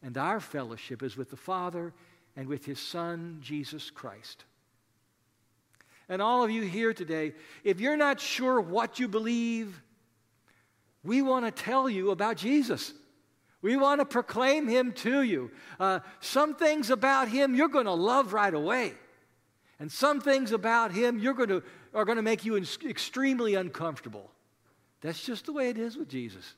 And 0.00 0.16
our 0.16 0.38
fellowship 0.38 1.02
is 1.02 1.16
with 1.16 1.30
the 1.30 1.36
Father 1.36 1.92
and 2.36 2.46
with 2.46 2.66
His 2.66 2.78
Son, 2.78 3.40
Jesus 3.42 3.90
Christ. 3.90 4.44
And 6.08 6.22
all 6.22 6.42
of 6.42 6.50
you 6.50 6.62
here 6.62 6.94
today, 6.94 7.34
if 7.64 7.80
you're 7.80 7.96
not 7.96 8.20
sure 8.20 8.60
what 8.60 8.98
you 8.98 9.08
believe, 9.08 9.82
we 11.02 11.22
want 11.22 11.44
to 11.44 11.50
tell 11.50 11.88
you 11.88 12.10
about 12.10 12.36
Jesus. 12.36 12.94
We 13.60 13.76
want 13.76 14.00
to 14.00 14.04
proclaim 14.04 14.68
him 14.68 14.92
to 14.92 15.22
you. 15.22 15.50
Uh, 15.78 16.00
some 16.20 16.54
things 16.54 16.90
about 16.90 17.28
him 17.28 17.54
you're 17.54 17.68
going 17.68 17.86
to 17.86 17.92
love 17.92 18.32
right 18.32 18.52
away. 18.52 18.94
And 19.80 19.90
some 19.92 20.20
things 20.20 20.52
about 20.52 20.92
him 20.92 21.18
you're 21.18 21.34
going 21.34 21.50
to, 21.50 21.62
are 21.94 22.04
going 22.04 22.16
to 22.16 22.22
make 22.22 22.44
you 22.44 22.56
extremely 22.56 23.54
uncomfortable. 23.54 24.30
That's 25.00 25.22
just 25.22 25.46
the 25.46 25.52
way 25.52 25.68
it 25.68 25.78
is 25.78 25.96
with 25.96 26.08
Jesus. 26.08 26.54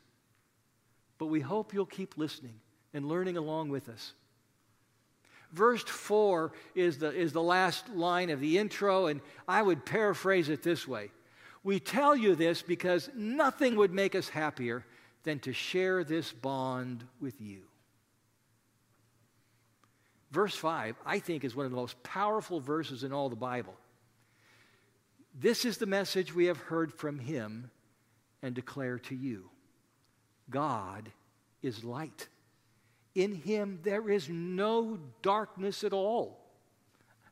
But 1.18 1.26
we 1.26 1.40
hope 1.40 1.74
you'll 1.74 1.86
keep 1.86 2.16
listening 2.16 2.60
and 2.94 3.06
learning 3.06 3.36
along 3.36 3.68
with 3.68 3.88
us. 3.88 4.14
Verse 5.52 5.82
4 5.82 6.52
is 6.74 6.98
the, 6.98 7.10
is 7.10 7.32
the 7.32 7.42
last 7.42 7.88
line 7.88 8.30
of 8.30 8.40
the 8.40 8.58
intro, 8.58 9.06
and 9.06 9.20
I 9.48 9.62
would 9.62 9.84
paraphrase 9.84 10.48
it 10.48 10.62
this 10.62 10.86
way 10.86 11.10
We 11.64 11.80
tell 11.80 12.16
you 12.16 12.34
this 12.34 12.62
because 12.62 13.10
nothing 13.14 13.76
would 13.76 13.92
make 13.92 14.14
us 14.14 14.28
happier 14.28 14.84
than 15.24 15.38
to 15.40 15.52
share 15.52 16.04
this 16.04 16.32
bond 16.32 17.04
with 17.20 17.40
you. 17.40 17.62
Verse 20.30 20.54
5, 20.54 20.96
I 21.04 21.18
think, 21.18 21.44
is 21.44 21.56
one 21.56 21.66
of 21.66 21.72
the 21.72 21.76
most 21.76 22.00
powerful 22.02 22.60
verses 22.60 23.02
in 23.02 23.12
all 23.12 23.28
the 23.28 23.36
Bible. 23.36 23.74
This 25.38 25.64
is 25.64 25.78
the 25.78 25.86
message 25.86 26.34
we 26.34 26.46
have 26.46 26.58
heard 26.58 26.92
from 26.92 27.18
him 27.18 27.70
and 28.42 28.54
declare 28.54 28.98
to 28.98 29.14
you 29.14 29.50
God 30.48 31.10
is 31.62 31.84
light. 31.84 32.28
In 33.14 33.34
him 33.34 33.80
there 33.82 34.08
is 34.08 34.28
no 34.28 34.98
darkness 35.22 35.84
at 35.84 35.92
all. 35.92 36.40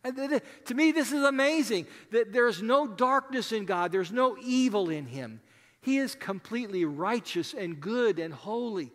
And 0.05 0.41
to 0.67 0.75
me, 0.75 0.93
this 0.93 1.13
is 1.13 1.25
amazing 1.25 1.87
that 2.13 2.33
there's 2.33 2.63
no 2.63 2.87
darkness 2.87 3.53
in 3.53 3.65
God, 3.65 3.93
there's 3.93 4.13
no 4.13 4.37
evil 4.43 4.91
in 4.91 5.07
him. 5.07 5.41
He 5.81 5.99
is 5.99 6.15
completely 6.15 6.85
righteous 6.85 7.55
and 7.55 7.81
good 7.81 8.19
and 8.19 8.33
holy. 8.33 8.93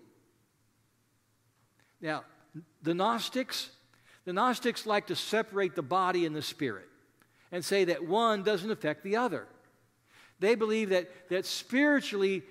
Now, 2.02 2.24
the 2.82 2.94
Gnostics, 2.94 3.70
the 4.26 4.34
Gnostics 4.34 4.86
like 4.86 5.08
to 5.08 5.16
separate 5.16 5.76
the 5.76 5.82
body 5.82 6.26
and 6.26 6.36
the 6.36 6.42
spirit 6.42 6.88
and 7.52 7.64
say 7.64 7.86
that 7.86 8.06
one 8.06 8.44
doesn't 8.44 8.72
affect 8.72 9.04
the 9.04 9.16
other. 9.16 9.48
They 10.40 10.56
believe 10.56 10.90
that, 10.90 11.30
that 11.30 11.46
spiritually 11.46 12.44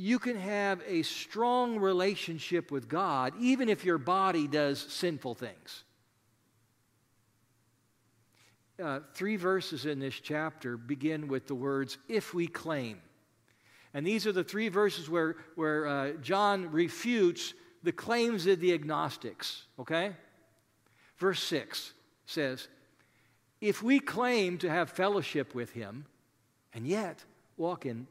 you 0.00 0.18
can 0.18 0.36
have 0.36 0.80
a 0.86 1.02
strong 1.02 1.78
relationship 1.78 2.70
with 2.70 2.88
God 2.88 3.34
even 3.38 3.68
if 3.68 3.84
your 3.84 3.98
body 3.98 4.48
does 4.48 4.80
sinful 4.80 5.34
things. 5.34 5.84
Uh, 8.82 9.00
three 9.12 9.36
verses 9.36 9.84
in 9.84 9.98
this 9.98 10.14
chapter 10.14 10.78
begin 10.78 11.28
with 11.28 11.46
the 11.46 11.54
words, 11.54 11.98
if 12.08 12.32
we 12.32 12.46
claim. 12.46 12.98
And 13.92 14.06
these 14.06 14.26
are 14.26 14.32
the 14.32 14.42
three 14.42 14.70
verses 14.70 15.10
where, 15.10 15.36
where 15.54 15.86
uh, 15.86 16.12
John 16.22 16.72
refutes 16.72 17.52
the 17.82 17.92
claims 17.92 18.46
of 18.46 18.58
the 18.58 18.72
agnostics, 18.72 19.64
okay? 19.78 20.12
Verse 21.18 21.42
6 21.42 21.92
says, 22.24 22.68
If 23.60 23.82
we 23.82 24.00
claim 24.00 24.56
to 24.58 24.70
have 24.70 24.88
fellowship 24.88 25.54
with 25.54 25.72
him 25.72 26.06
and 26.72 26.86
yet 26.86 27.22
walk 27.58 27.84
in 27.84 28.06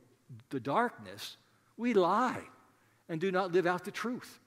the 0.52 0.60
darkness, 0.60 1.38
we 1.80 1.94
lie 1.94 2.44
and 3.08 3.22
do 3.22 3.32
not 3.32 3.54
live 3.54 3.66
out 3.66 3.86
the 3.86 3.92
truth. 3.92 4.40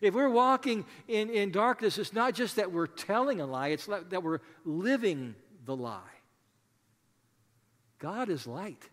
If 0.00 0.14
we're 0.14 0.30
walking 0.30 0.86
in, 1.08 1.28
in 1.28 1.50
darkness, 1.50 1.98
it's 1.98 2.14
not 2.14 2.34
just 2.34 2.56
that 2.56 2.72
we're 2.72 2.86
telling 2.86 3.40
a 3.40 3.46
lie, 3.46 3.68
it's 3.68 3.86
that 3.86 4.22
we're 4.22 4.38
living 4.64 5.34
the 5.66 5.76
lie. 5.76 6.00
God 7.98 8.30
is 8.30 8.46
light. 8.46 8.88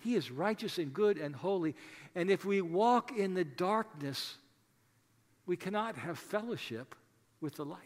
He 0.00 0.16
is 0.16 0.30
righteous 0.30 0.78
and 0.78 0.92
good 0.92 1.18
and 1.18 1.36
holy. 1.36 1.76
And 2.14 2.30
if 2.30 2.44
we 2.44 2.62
walk 2.62 3.16
in 3.16 3.34
the 3.34 3.44
darkness, 3.44 4.36
we 5.46 5.56
cannot 5.56 5.96
have 5.96 6.18
fellowship 6.18 6.94
with 7.40 7.54
the 7.56 7.64
light. 7.64 7.78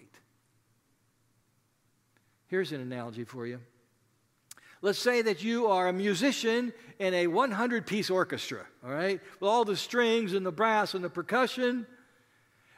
Here's 2.46 2.72
an 2.72 2.80
analogy 2.80 3.24
for 3.24 3.46
you. 3.46 3.60
Let's 4.82 4.98
say 4.98 5.22
that 5.22 5.44
you 5.44 5.68
are 5.68 5.88
a 5.88 5.92
musician 5.92 6.72
in 6.98 7.14
a 7.14 7.28
100 7.28 7.86
piece 7.86 8.10
orchestra, 8.10 8.66
all 8.84 8.90
right, 8.90 9.20
with 9.40 9.48
all 9.48 9.64
the 9.64 9.76
strings 9.76 10.34
and 10.34 10.44
the 10.44 10.52
brass 10.52 10.94
and 10.94 11.04
the 11.04 11.08
percussion, 11.08 11.86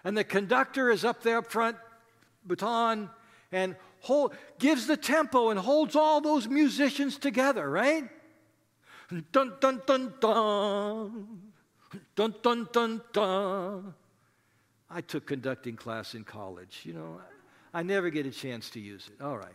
and 0.04 0.16
the 0.16 0.24
conductor 0.24 0.90
is 0.90 1.04
up 1.04 1.22
there 1.22 1.38
up 1.38 1.50
front 1.50 1.78
baton 2.44 3.08
and 3.50 3.74
hold, 4.00 4.34
gives 4.58 4.86
the 4.86 4.98
tempo 4.98 5.48
and 5.48 5.58
holds 5.58 5.96
all 5.96 6.20
those 6.20 6.46
musicians 6.46 7.16
together, 7.16 7.68
right? 7.68 8.04
Dun, 9.32 9.54
dun, 9.60 9.80
dun, 9.86 10.14
dun. 10.20 11.42
Dun, 12.14 12.34
dun, 12.42 12.68
dun, 12.72 13.00
dun. 13.12 13.94
I 14.90 15.00
took 15.00 15.26
conducting 15.26 15.76
class 15.76 16.14
in 16.14 16.24
college. 16.24 16.82
You 16.84 16.94
know, 16.94 17.20
I 17.72 17.82
never 17.82 18.10
get 18.10 18.26
a 18.26 18.30
chance 18.30 18.70
to 18.70 18.80
use 18.80 19.08
it. 19.08 19.22
All 19.22 19.38
right. 19.38 19.54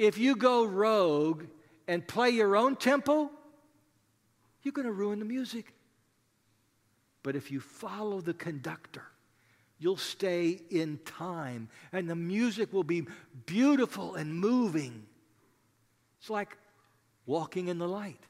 If 0.00 0.16
you 0.16 0.34
go 0.34 0.64
rogue 0.64 1.44
and 1.86 2.08
play 2.08 2.30
your 2.30 2.56
own 2.56 2.76
tempo, 2.76 3.30
you're 4.62 4.72
going 4.72 4.86
to 4.86 4.92
ruin 4.92 5.18
the 5.18 5.26
music. 5.26 5.74
But 7.22 7.36
if 7.36 7.50
you 7.50 7.60
follow 7.60 8.22
the 8.22 8.32
conductor, 8.32 9.04
you'll 9.78 9.98
stay 9.98 10.58
in 10.70 11.00
time 11.04 11.68
and 11.92 12.08
the 12.08 12.16
music 12.16 12.72
will 12.72 12.82
be 12.82 13.08
beautiful 13.44 14.14
and 14.14 14.34
moving. 14.34 15.04
It's 16.18 16.30
like 16.30 16.56
walking 17.26 17.68
in 17.68 17.76
the 17.76 17.86
light. 17.86 18.22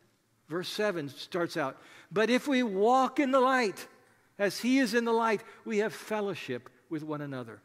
Verse 0.49 0.69
7 0.69 1.09
starts 1.09 1.57
out 1.57 1.81
But 2.11 2.31
if 2.31 2.49
we 2.49 2.65
walk 2.65 3.21
in 3.21 3.31
the 3.31 3.39
light, 3.39 3.87
as 4.41 4.59
he 4.59 4.81
is 4.81 4.93
in 4.93 5.05
the 5.05 5.13
light, 5.13 5.45
we 5.65 5.79
have 5.79 5.95
fellowship 5.95 6.69
with 6.89 7.05
one 7.05 7.21
another. 7.21 7.63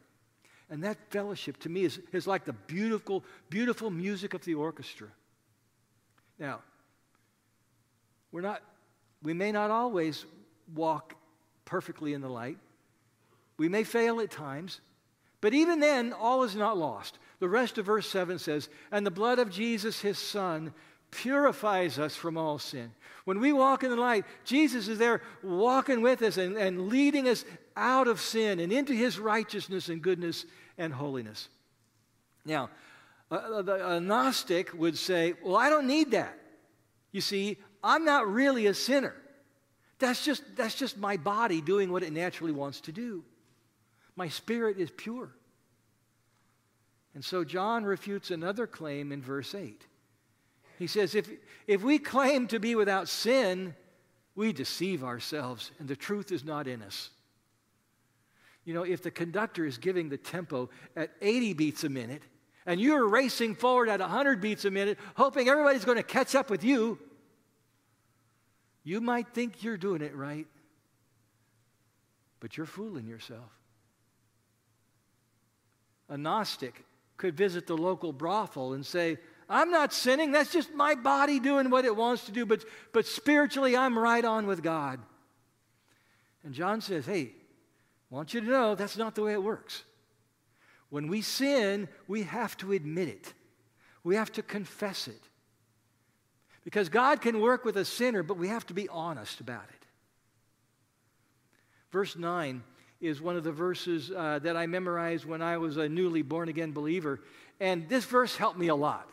And 0.68 0.82
that 0.82 0.98
fellowship 1.10 1.58
to 1.58 1.68
me 1.68 1.84
is, 1.84 2.00
is 2.12 2.26
like 2.26 2.44
the 2.44 2.52
beautiful, 2.52 3.24
beautiful 3.50 3.90
music 3.90 4.34
of 4.34 4.44
the 4.44 4.54
orchestra. 4.54 5.08
Now, 6.38 6.60
we're 8.32 8.40
not, 8.40 8.62
we 9.22 9.32
may 9.32 9.52
not 9.52 9.70
always 9.70 10.24
walk 10.74 11.14
perfectly 11.64 12.14
in 12.14 12.20
the 12.20 12.28
light. 12.28 12.58
We 13.58 13.68
may 13.68 13.84
fail 13.84 14.20
at 14.20 14.30
times, 14.30 14.80
but 15.40 15.54
even 15.54 15.80
then, 15.80 16.12
all 16.12 16.42
is 16.42 16.56
not 16.56 16.76
lost. 16.76 17.18
The 17.38 17.48
rest 17.48 17.78
of 17.78 17.86
verse 17.86 18.08
7 18.08 18.38
says, 18.38 18.68
And 18.90 19.06
the 19.06 19.10
blood 19.10 19.38
of 19.38 19.50
Jesus, 19.50 20.00
his 20.00 20.18
son, 20.18 20.72
purifies 21.10 21.98
us 21.98 22.16
from 22.16 22.36
all 22.36 22.58
sin. 22.58 22.92
When 23.24 23.40
we 23.40 23.52
walk 23.52 23.82
in 23.82 23.90
the 23.90 23.96
light, 23.96 24.24
Jesus 24.44 24.88
is 24.88 24.98
there 24.98 25.22
walking 25.42 26.00
with 26.00 26.22
us 26.22 26.36
and, 26.36 26.56
and 26.56 26.88
leading 26.88 27.28
us 27.28 27.44
out 27.76 28.08
of 28.08 28.20
sin 28.20 28.60
and 28.60 28.72
into 28.72 28.92
his 28.92 29.18
righteousness 29.18 29.88
and 29.88 30.00
goodness 30.00 30.46
and 30.78 30.92
holiness. 30.92 31.48
Now, 32.44 32.70
a, 33.30 33.36
a, 33.36 33.96
a 33.96 34.00
Gnostic 34.00 34.72
would 34.74 34.96
say, 34.96 35.34
Well, 35.42 35.56
I 35.56 35.68
don't 35.68 35.86
need 35.86 36.12
that. 36.12 36.38
You 37.10 37.20
see, 37.20 37.58
I'm 37.82 38.04
not 38.04 38.28
really 38.28 38.66
a 38.66 38.74
sinner. 38.74 39.14
That's 39.98 40.24
just, 40.24 40.42
that's 40.56 40.74
just 40.74 40.98
my 40.98 41.16
body 41.16 41.60
doing 41.60 41.90
what 41.90 42.02
it 42.02 42.12
naturally 42.12 42.52
wants 42.52 42.82
to 42.82 42.92
do. 42.92 43.24
My 44.14 44.28
spirit 44.28 44.78
is 44.78 44.90
pure. 44.90 45.30
And 47.14 47.24
so 47.24 47.44
John 47.44 47.84
refutes 47.84 48.30
another 48.30 48.66
claim 48.66 49.10
in 49.10 49.22
verse 49.22 49.54
8. 49.54 49.86
He 50.78 50.86
says, 50.86 51.14
if, 51.14 51.30
if 51.66 51.82
we 51.82 51.98
claim 51.98 52.46
to 52.48 52.60
be 52.60 52.74
without 52.74 53.08
sin, 53.08 53.74
we 54.34 54.52
deceive 54.52 55.02
ourselves, 55.02 55.70
and 55.78 55.88
the 55.88 55.96
truth 55.96 56.30
is 56.30 56.44
not 56.44 56.68
in 56.68 56.82
us. 56.82 57.10
You 58.64 58.74
know, 58.74 58.82
if 58.82 59.02
the 59.02 59.10
conductor 59.10 59.64
is 59.64 59.78
giving 59.78 60.08
the 60.08 60.18
tempo 60.18 60.68
at 60.94 61.10
80 61.22 61.54
beats 61.54 61.84
a 61.84 61.88
minute, 61.88 62.22
and 62.66 62.80
you're 62.80 63.08
racing 63.08 63.54
forward 63.54 63.88
at 63.88 64.00
100 64.00 64.40
beats 64.40 64.64
a 64.64 64.70
minute, 64.70 64.98
hoping 65.14 65.48
everybody's 65.48 65.84
going 65.84 65.98
to 65.98 66.02
catch 66.02 66.34
up 66.34 66.50
with 66.50 66.64
you, 66.64 66.98
you 68.82 69.00
might 69.00 69.28
think 69.28 69.62
you're 69.62 69.76
doing 69.76 70.02
it 70.02 70.14
right, 70.14 70.46
but 72.40 72.56
you're 72.56 72.66
fooling 72.66 73.06
yourself. 73.06 73.50
A 76.08 76.18
Gnostic 76.18 76.84
could 77.16 77.36
visit 77.36 77.66
the 77.66 77.76
local 77.76 78.12
brothel 78.12 78.74
and 78.74 78.84
say, 78.84 79.18
I'm 79.48 79.70
not 79.70 79.92
sinning. 79.92 80.32
That's 80.32 80.52
just 80.52 80.74
my 80.74 80.94
body 80.94 81.38
doing 81.38 81.70
what 81.70 81.84
it 81.84 81.94
wants 81.94 82.24
to 82.26 82.32
do. 82.32 82.44
But, 82.44 82.64
but 82.92 83.06
spiritually, 83.06 83.76
I'm 83.76 83.98
right 83.98 84.24
on 84.24 84.46
with 84.46 84.62
God. 84.62 85.00
And 86.42 86.52
John 86.52 86.80
says, 86.80 87.06
Hey, 87.06 87.32
I 88.10 88.14
want 88.14 88.34
you 88.34 88.40
to 88.40 88.46
know 88.46 88.74
that's 88.74 88.96
not 88.96 89.14
the 89.14 89.22
way 89.22 89.32
it 89.32 89.42
works. 89.42 89.84
When 90.90 91.08
we 91.08 91.22
sin, 91.22 91.88
we 92.06 92.22
have 92.22 92.56
to 92.58 92.72
admit 92.72 93.08
it, 93.08 93.32
we 94.02 94.16
have 94.16 94.32
to 94.32 94.42
confess 94.42 95.08
it. 95.08 95.22
Because 96.64 96.88
God 96.88 97.20
can 97.20 97.40
work 97.40 97.64
with 97.64 97.76
a 97.76 97.84
sinner, 97.84 98.24
but 98.24 98.38
we 98.38 98.48
have 98.48 98.66
to 98.66 98.74
be 98.74 98.88
honest 98.88 99.38
about 99.38 99.62
it. 99.68 99.86
Verse 101.92 102.16
9 102.16 102.60
is 103.00 103.20
one 103.20 103.36
of 103.36 103.44
the 103.44 103.52
verses 103.52 104.10
uh, 104.10 104.40
that 104.42 104.56
I 104.56 104.66
memorized 104.66 105.24
when 105.24 105.42
I 105.42 105.58
was 105.58 105.76
a 105.76 105.88
newly 105.88 106.22
born 106.22 106.48
again 106.48 106.72
believer. 106.72 107.20
And 107.60 107.88
this 107.88 108.04
verse 108.04 108.36
helped 108.36 108.58
me 108.58 108.66
a 108.66 108.74
lot 108.74 109.08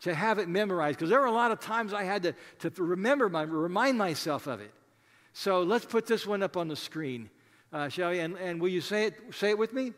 to 0.00 0.14
have 0.14 0.38
it 0.38 0.48
memorized 0.48 0.98
because 0.98 1.10
there 1.10 1.20
were 1.20 1.26
a 1.26 1.32
lot 1.32 1.50
of 1.50 1.60
times 1.60 1.92
I 1.94 2.04
had 2.04 2.22
to, 2.24 2.70
to 2.70 2.82
remember, 2.82 3.28
my, 3.28 3.42
remind 3.42 3.96
myself 3.98 4.46
of 4.46 4.60
it. 4.60 4.72
So 5.32 5.62
let's 5.62 5.84
put 5.84 6.06
this 6.06 6.26
one 6.26 6.42
up 6.42 6.56
on 6.56 6.68
the 6.68 6.76
screen, 6.76 7.30
uh, 7.72 7.88
shall 7.88 8.10
we? 8.10 8.20
And, 8.20 8.36
and 8.36 8.60
will 8.60 8.68
you 8.68 8.80
say 8.80 9.06
it, 9.06 9.14
say 9.32 9.50
it 9.50 9.58
with 9.58 9.72
me? 9.72 9.92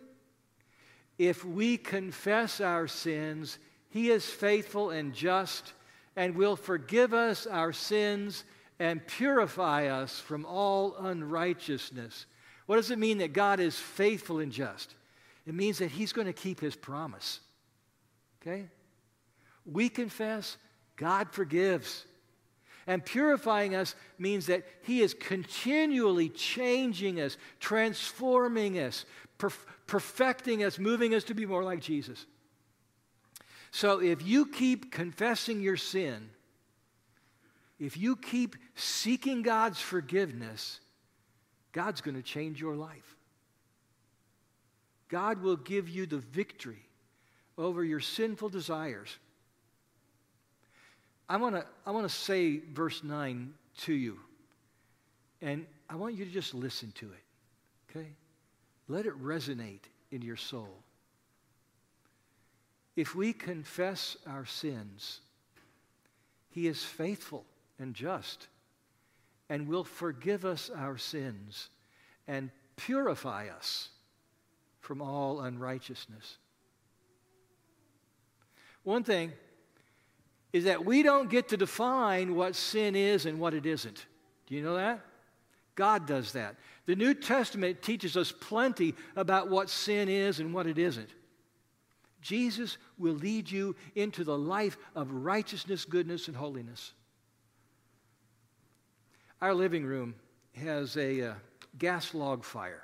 If 1.18 1.44
we 1.44 1.76
confess 1.76 2.60
our 2.60 2.88
sins, 2.88 3.58
He 3.90 4.10
is 4.10 4.24
faithful 4.24 4.90
and 4.90 5.12
just 5.12 5.72
and 6.16 6.34
will 6.34 6.56
forgive 6.56 7.12
us 7.12 7.46
our 7.46 7.72
sins 7.72 8.44
and 8.78 9.06
purify 9.06 9.86
us 9.86 10.18
from 10.18 10.46
all 10.46 10.96
unrighteousness. 10.96 12.26
What 12.66 12.76
does 12.76 12.90
it 12.90 12.98
mean 12.98 13.18
that 13.18 13.32
God 13.32 13.60
is 13.60 13.78
faithful 13.78 14.38
and 14.40 14.50
just? 14.50 14.94
It 15.46 15.54
means 15.54 15.78
that 15.78 15.90
He's 15.90 16.12
going 16.12 16.26
to 16.26 16.32
keep 16.32 16.60
His 16.60 16.74
promise. 16.74 17.40
Okay? 18.42 18.66
We 19.70 19.88
confess, 19.88 20.56
God 20.96 21.30
forgives. 21.30 22.04
And 22.86 23.04
purifying 23.04 23.74
us 23.74 23.94
means 24.18 24.46
that 24.46 24.64
He 24.82 25.00
is 25.02 25.12
continually 25.12 26.28
changing 26.28 27.20
us, 27.20 27.36
transforming 27.58 28.78
us, 28.78 29.04
perf- 29.38 29.66
perfecting 29.86 30.62
us, 30.62 30.78
moving 30.78 31.14
us 31.14 31.24
to 31.24 31.34
be 31.34 31.46
more 31.46 31.64
like 31.64 31.80
Jesus. 31.80 32.24
So 33.72 34.00
if 34.00 34.24
you 34.24 34.46
keep 34.46 34.92
confessing 34.92 35.60
your 35.60 35.76
sin, 35.76 36.30
if 37.78 37.96
you 37.96 38.16
keep 38.16 38.56
seeking 38.74 39.42
God's 39.42 39.80
forgiveness, 39.80 40.80
God's 41.72 42.00
going 42.00 42.14
to 42.16 42.22
change 42.22 42.60
your 42.60 42.74
life. 42.74 43.16
God 45.08 45.42
will 45.42 45.56
give 45.56 45.88
you 45.88 46.06
the 46.06 46.18
victory 46.18 46.88
over 47.58 47.84
your 47.84 48.00
sinful 48.00 48.48
desires. 48.48 49.18
I 51.28 51.36
want 51.36 51.56
to 51.56 51.66
I 51.84 51.90
want 51.90 52.08
to 52.08 52.14
say 52.14 52.58
verse 52.58 53.02
9 53.02 53.52
to 53.78 53.92
you. 53.92 54.18
And 55.42 55.66
I 55.88 55.96
want 55.96 56.14
you 56.14 56.24
to 56.24 56.30
just 56.30 56.54
listen 56.54 56.92
to 56.96 57.06
it. 57.06 57.96
Okay? 57.96 58.08
Let 58.88 59.06
it 59.06 59.22
resonate 59.22 59.82
in 60.10 60.22
your 60.22 60.36
soul. 60.36 60.82
If 62.94 63.14
we 63.14 63.32
confess 63.32 64.16
our 64.26 64.46
sins, 64.46 65.20
he 66.50 66.66
is 66.66 66.82
faithful 66.82 67.44
and 67.78 67.94
just 67.94 68.48
and 69.48 69.68
will 69.68 69.84
forgive 69.84 70.44
us 70.44 70.70
our 70.74 70.96
sins 70.96 71.68
and 72.26 72.50
purify 72.76 73.48
us 73.48 73.90
from 74.80 75.02
all 75.02 75.40
unrighteousness. 75.40 76.38
One 78.82 79.04
thing 79.04 79.32
is 80.56 80.64
that 80.64 80.86
we 80.86 81.02
don't 81.02 81.28
get 81.28 81.48
to 81.48 81.56
define 81.58 82.34
what 82.34 82.56
sin 82.56 82.96
is 82.96 83.26
and 83.26 83.38
what 83.38 83.52
it 83.52 83.66
isn't. 83.66 84.06
Do 84.46 84.54
you 84.54 84.62
know 84.62 84.76
that? 84.76 85.00
God 85.74 86.06
does 86.06 86.32
that. 86.32 86.56
The 86.86 86.96
New 86.96 87.12
Testament 87.12 87.82
teaches 87.82 88.16
us 88.16 88.32
plenty 88.32 88.94
about 89.16 89.50
what 89.50 89.68
sin 89.68 90.08
is 90.08 90.40
and 90.40 90.54
what 90.54 90.66
it 90.66 90.78
isn't. 90.78 91.10
Jesus 92.22 92.78
will 92.96 93.12
lead 93.12 93.50
you 93.50 93.76
into 93.94 94.24
the 94.24 94.36
life 94.36 94.78
of 94.94 95.12
righteousness, 95.12 95.84
goodness, 95.84 96.26
and 96.26 96.36
holiness. 96.36 96.92
Our 99.42 99.52
living 99.52 99.84
room 99.84 100.14
has 100.56 100.96
a 100.96 101.20
uh, 101.20 101.34
gas 101.78 102.14
log 102.14 102.42
fire. 102.42 102.82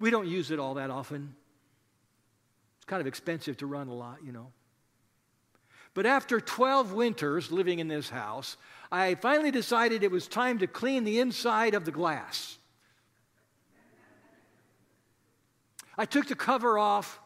We 0.00 0.10
don't 0.10 0.26
use 0.26 0.50
it 0.50 0.58
all 0.58 0.74
that 0.74 0.90
often. 0.90 1.36
It's 2.78 2.84
kind 2.84 3.00
of 3.00 3.06
expensive 3.06 3.56
to 3.58 3.66
run 3.66 3.86
a 3.86 3.94
lot, 3.94 4.18
you 4.24 4.32
know. 4.32 4.48
But 5.94 6.06
after 6.06 6.40
12 6.40 6.92
winters 6.92 7.52
living 7.52 7.78
in 7.78 7.88
this 7.88 8.10
house, 8.10 8.56
I 8.90 9.14
finally 9.14 9.52
decided 9.52 10.02
it 10.02 10.10
was 10.10 10.26
time 10.26 10.58
to 10.58 10.66
clean 10.66 11.04
the 11.04 11.20
inside 11.20 11.74
of 11.74 11.84
the 11.84 11.92
glass. 11.92 12.58
I 15.96 16.04
took 16.04 16.26
the 16.26 16.34
cover 16.34 16.76
off 16.78 17.20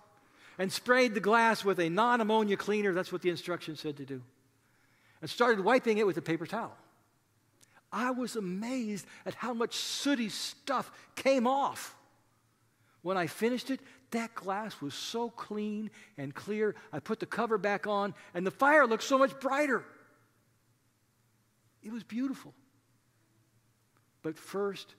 and 0.59 0.70
sprayed 0.70 1.14
the 1.14 1.20
glass 1.20 1.64
with 1.64 1.78
a 1.81 1.88
non 1.88 2.20
ammonia 2.20 2.59
cleaner. 2.59 2.92
That's 2.92 3.11
what 3.11 3.22
the 3.22 3.31
instructions 3.31 3.81
said 3.81 3.96
to 3.96 4.04
do. 4.04 4.20
And 5.22 5.31
started 5.31 5.64
wiping 5.64 5.98
it 5.98 6.07
with 6.07 6.18
a 6.18 6.22
paper 6.22 6.46
towel. 6.46 6.76
I 7.90 8.11
was 8.11 8.37
amazed 8.37 9.07
at 9.24 9.35
how 9.35 9.54
much 9.54 9.74
sooty 9.74 10.28
stuff 10.28 10.90
came 11.14 11.46
off. 11.46 11.96
When 13.00 13.16
I 13.16 13.26
finished 13.26 13.70
it, 13.70 13.81
That 14.10 14.34
glass 14.34 14.80
was 14.80 14.94
so 14.94 15.30
clean 15.30 15.90
and 16.16 16.34
clear. 16.34 16.74
I 16.92 17.00
put 17.00 17.20
the 17.20 17.26
cover 17.26 17.58
back 17.58 17.86
on, 17.86 18.14
and 18.34 18.46
the 18.46 18.50
fire 18.50 18.86
looked 18.86 19.02
so 19.02 19.18
much 19.18 19.38
brighter. 19.38 19.84
It 21.82 21.92
was 21.92 22.02
beautiful. 22.02 22.54
But 24.22 24.38
first, 24.38 24.94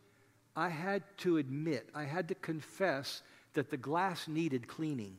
I 0.55 0.69
had 0.69 1.03
to 1.17 1.37
admit, 1.37 1.89
I 1.95 2.03
had 2.03 2.27
to 2.29 2.35
confess 2.35 3.21
that 3.53 3.69
the 3.69 3.77
glass 3.77 4.27
needed 4.27 4.67
cleaning. 4.67 5.17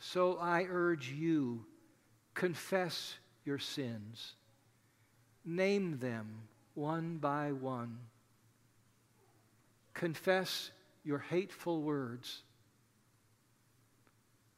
So 0.00 0.38
I 0.38 0.66
urge 0.68 1.10
you, 1.10 1.64
confess 2.34 3.14
your 3.44 3.58
sins. 3.58 4.34
Name 5.44 5.98
them 5.98 6.26
one 6.74 7.16
by 7.18 7.52
one. 7.52 7.98
Confess 9.94 10.70
your 11.06 11.20
hateful 11.20 11.82
words. 11.82 12.42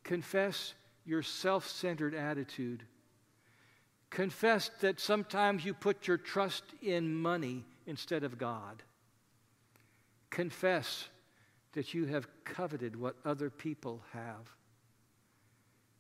Confess 0.03 0.73
your 1.05 1.23
self 1.23 1.69
centered 1.69 2.15
attitude. 2.15 2.83
Confess 4.11 4.71
that 4.81 4.99
sometimes 4.99 5.65
you 5.65 5.75
put 5.75 6.09
your 6.09 6.17
trust 6.17 6.65
in 6.81 7.15
money 7.15 7.67
instead 7.87 8.25
of 8.25 8.39
God. 8.39 8.83
Confess 10.31 11.09
that 11.73 11.93
you 11.93 12.07
have 12.07 12.27
coveted 12.45 12.97
what 12.97 13.17
other 13.25 13.51
people 13.51 14.03
have. 14.13 14.51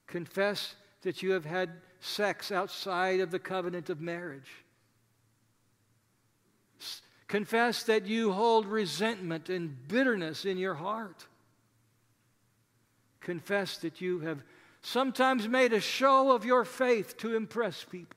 Confess 0.06 0.74
that 1.02 1.22
you 1.22 1.32
have 1.32 1.44
had 1.44 1.70
sex 2.00 2.50
outside 2.50 3.20
of 3.20 3.30
the 3.30 3.38
covenant 3.38 3.90
of 3.90 4.00
marriage. 4.00 4.64
Confess 7.29 7.83
that 7.85 8.07
you 8.07 8.33
hold 8.33 8.67
resentment 8.67 9.51
and 9.51 9.87
bitterness 9.87 10.47
in 10.47 10.57
your 10.57 10.75
heart. 10.75 11.27
Confess 13.21 13.77
that 13.79 14.01
you 14.01 14.21
have 14.21 14.43
sometimes 14.81 15.47
made 15.47 15.75
a 15.75 15.81
show 15.81 16.33
of 16.33 16.47
your 16.47 16.64
faith 16.64 17.19
to 17.19 17.37
impress 17.37 17.85
people. 17.85 18.17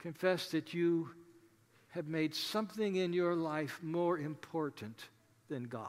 Confess 0.00 0.50
that 0.50 0.74
you 0.74 1.10
have 1.90 2.08
made 2.08 2.34
something 2.34 2.96
in 2.96 3.12
your 3.12 3.36
life 3.36 3.78
more 3.82 4.18
important 4.18 5.08
than 5.48 5.64
God. 5.64 5.88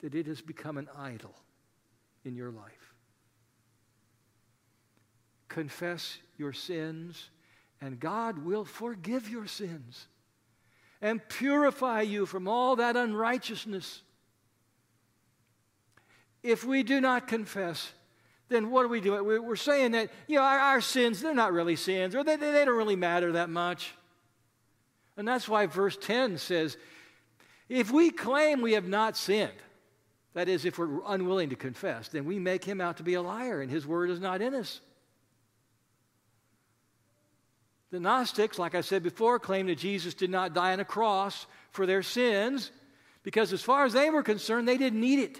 That 0.00 0.14
it 0.14 0.26
has 0.26 0.40
become 0.40 0.78
an 0.78 0.88
idol 0.96 1.34
in 2.24 2.36
your 2.36 2.50
life. 2.50 2.94
Confess 5.48 6.16
your 6.38 6.54
sins 6.54 7.28
and 7.82 7.98
God 7.98 8.38
will 8.38 8.64
forgive 8.64 9.28
your 9.28 9.46
sins 9.46 10.06
and 11.02 11.20
purify 11.28 12.02
you 12.02 12.26
from 12.26 12.46
all 12.46 12.76
that 12.76 12.96
unrighteousness. 12.96 14.02
If 16.44 16.64
we 16.64 16.84
do 16.84 17.00
not 17.00 17.26
confess, 17.26 17.92
then 18.48 18.70
what 18.70 18.84
are 18.84 18.88
we 18.88 19.00
doing? 19.00 19.24
We're 19.24 19.56
saying 19.56 19.92
that, 19.92 20.10
you 20.28 20.36
know, 20.36 20.44
our, 20.44 20.58
our 20.58 20.80
sins, 20.80 21.20
they're 21.20 21.34
not 21.34 21.52
really 21.52 21.74
sins, 21.74 22.14
or 22.14 22.22
they, 22.22 22.36
they 22.36 22.64
don't 22.64 22.76
really 22.76 22.96
matter 22.96 23.32
that 23.32 23.50
much. 23.50 23.92
And 25.16 25.26
that's 25.26 25.48
why 25.48 25.66
verse 25.66 25.96
10 26.00 26.38
says, 26.38 26.76
if 27.68 27.90
we 27.90 28.10
claim 28.10 28.60
we 28.60 28.74
have 28.74 28.86
not 28.86 29.16
sinned, 29.16 29.50
that 30.34 30.48
is, 30.48 30.64
if 30.64 30.78
we're 30.78 31.00
unwilling 31.06 31.50
to 31.50 31.56
confess, 31.56 32.08
then 32.08 32.26
we 32.26 32.38
make 32.38 32.64
him 32.64 32.80
out 32.80 32.98
to 32.98 33.02
be 33.02 33.14
a 33.14 33.22
liar, 33.22 33.60
and 33.60 33.70
his 33.70 33.86
word 33.86 34.08
is 34.08 34.20
not 34.20 34.40
in 34.40 34.54
us. 34.54 34.80
The 37.92 38.00
Gnostics, 38.00 38.58
like 38.58 38.74
I 38.74 38.80
said 38.80 39.02
before, 39.02 39.38
claimed 39.38 39.68
that 39.68 39.76
Jesus 39.76 40.14
did 40.14 40.30
not 40.30 40.54
die 40.54 40.72
on 40.72 40.80
a 40.80 40.84
cross 40.84 41.46
for 41.72 41.84
their 41.84 42.02
sins 42.02 42.70
because, 43.22 43.52
as 43.52 43.60
far 43.60 43.84
as 43.84 43.92
they 43.92 44.08
were 44.08 44.22
concerned, 44.22 44.66
they 44.66 44.78
didn't 44.78 45.00
need 45.00 45.18
it. 45.18 45.38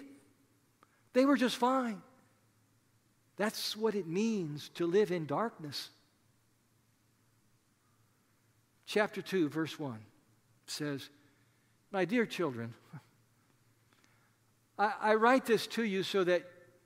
They 1.13 1.25
were 1.25 1.35
just 1.35 1.57
fine. 1.57 2.03
That's 3.37 3.75
what 3.75 3.95
it 3.95 4.05
means 4.05 4.69
to 4.75 4.85
live 4.85 5.11
in 5.11 5.25
darkness. 5.25 5.89
Chapter 8.85 9.23
2, 9.23 9.49
verse 9.49 9.79
1 9.79 9.97
says, 10.67 11.09
My 11.91 12.05
dear 12.05 12.27
children, 12.27 12.75
I, 14.77 14.93
I 15.01 15.15
write 15.15 15.47
this 15.47 15.65
to 15.67 15.83
you 15.83 16.03
so 16.03 16.23
that 16.23 16.43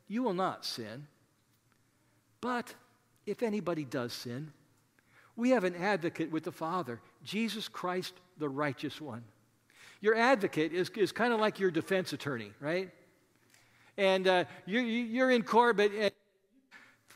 you 0.07 0.23
will 0.23 0.33
not 0.33 0.63
sin. 0.63 1.07
But 2.39 2.73
if 3.25 3.43
anybody 3.43 3.83
does 3.83 4.13
sin, 4.13 4.53
we 5.37 5.51
have 5.51 5.63
an 5.63 5.75
advocate 5.75 6.31
with 6.31 6.43
the 6.43 6.51
Father, 6.51 6.99
Jesus 7.23 7.67
Christ, 7.69 8.13
the 8.39 8.49
righteous 8.49 8.99
one. 8.99 9.23
Your 10.01 10.15
advocate 10.15 10.73
is, 10.73 10.89
is 10.89 11.11
kind 11.11 11.31
of 11.31 11.39
like 11.39 11.59
your 11.59 11.71
defense 11.71 12.11
attorney, 12.11 12.51
right? 12.59 12.89
And 13.97 14.27
uh, 14.27 14.45
you're, 14.65 14.81
you're 14.83 15.31
in 15.31 15.43
court, 15.43 15.77
but 15.77 15.91
uh, 15.95 16.09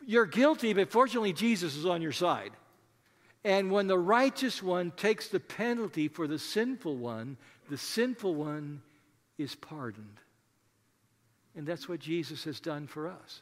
you're 0.05 0.25
guilty, 0.25 0.73
but 0.73 0.91
fortunately, 0.91 1.33
Jesus 1.33 1.75
is 1.75 1.85
on 1.85 2.01
your 2.01 2.11
side. 2.11 2.51
And 3.43 3.71
when 3.71 3.87
the 3.87 3.97
righteous 3.97 4.61
one 4.61 4.91
takes 4.91 5.27
the 5.27 5.39
penalty 5.39 6.07
for 6.07 6.27
the 6.27 6.39
sinful 6.39 6.95
one, 6.95 7.37
the 7.69 7.77
sinful 7.77 8.35
one 8.35 8.81
is 9.37 9.55
pardoned. 9.55 10.19
And 11.55 11.65
that's 11.65 11.89
what 11.89 11.99
Jesus 11.99 12.43
has 12.43 12.59
done 12.59 12.85
for 12.85 13.07
us. 13.07 13.41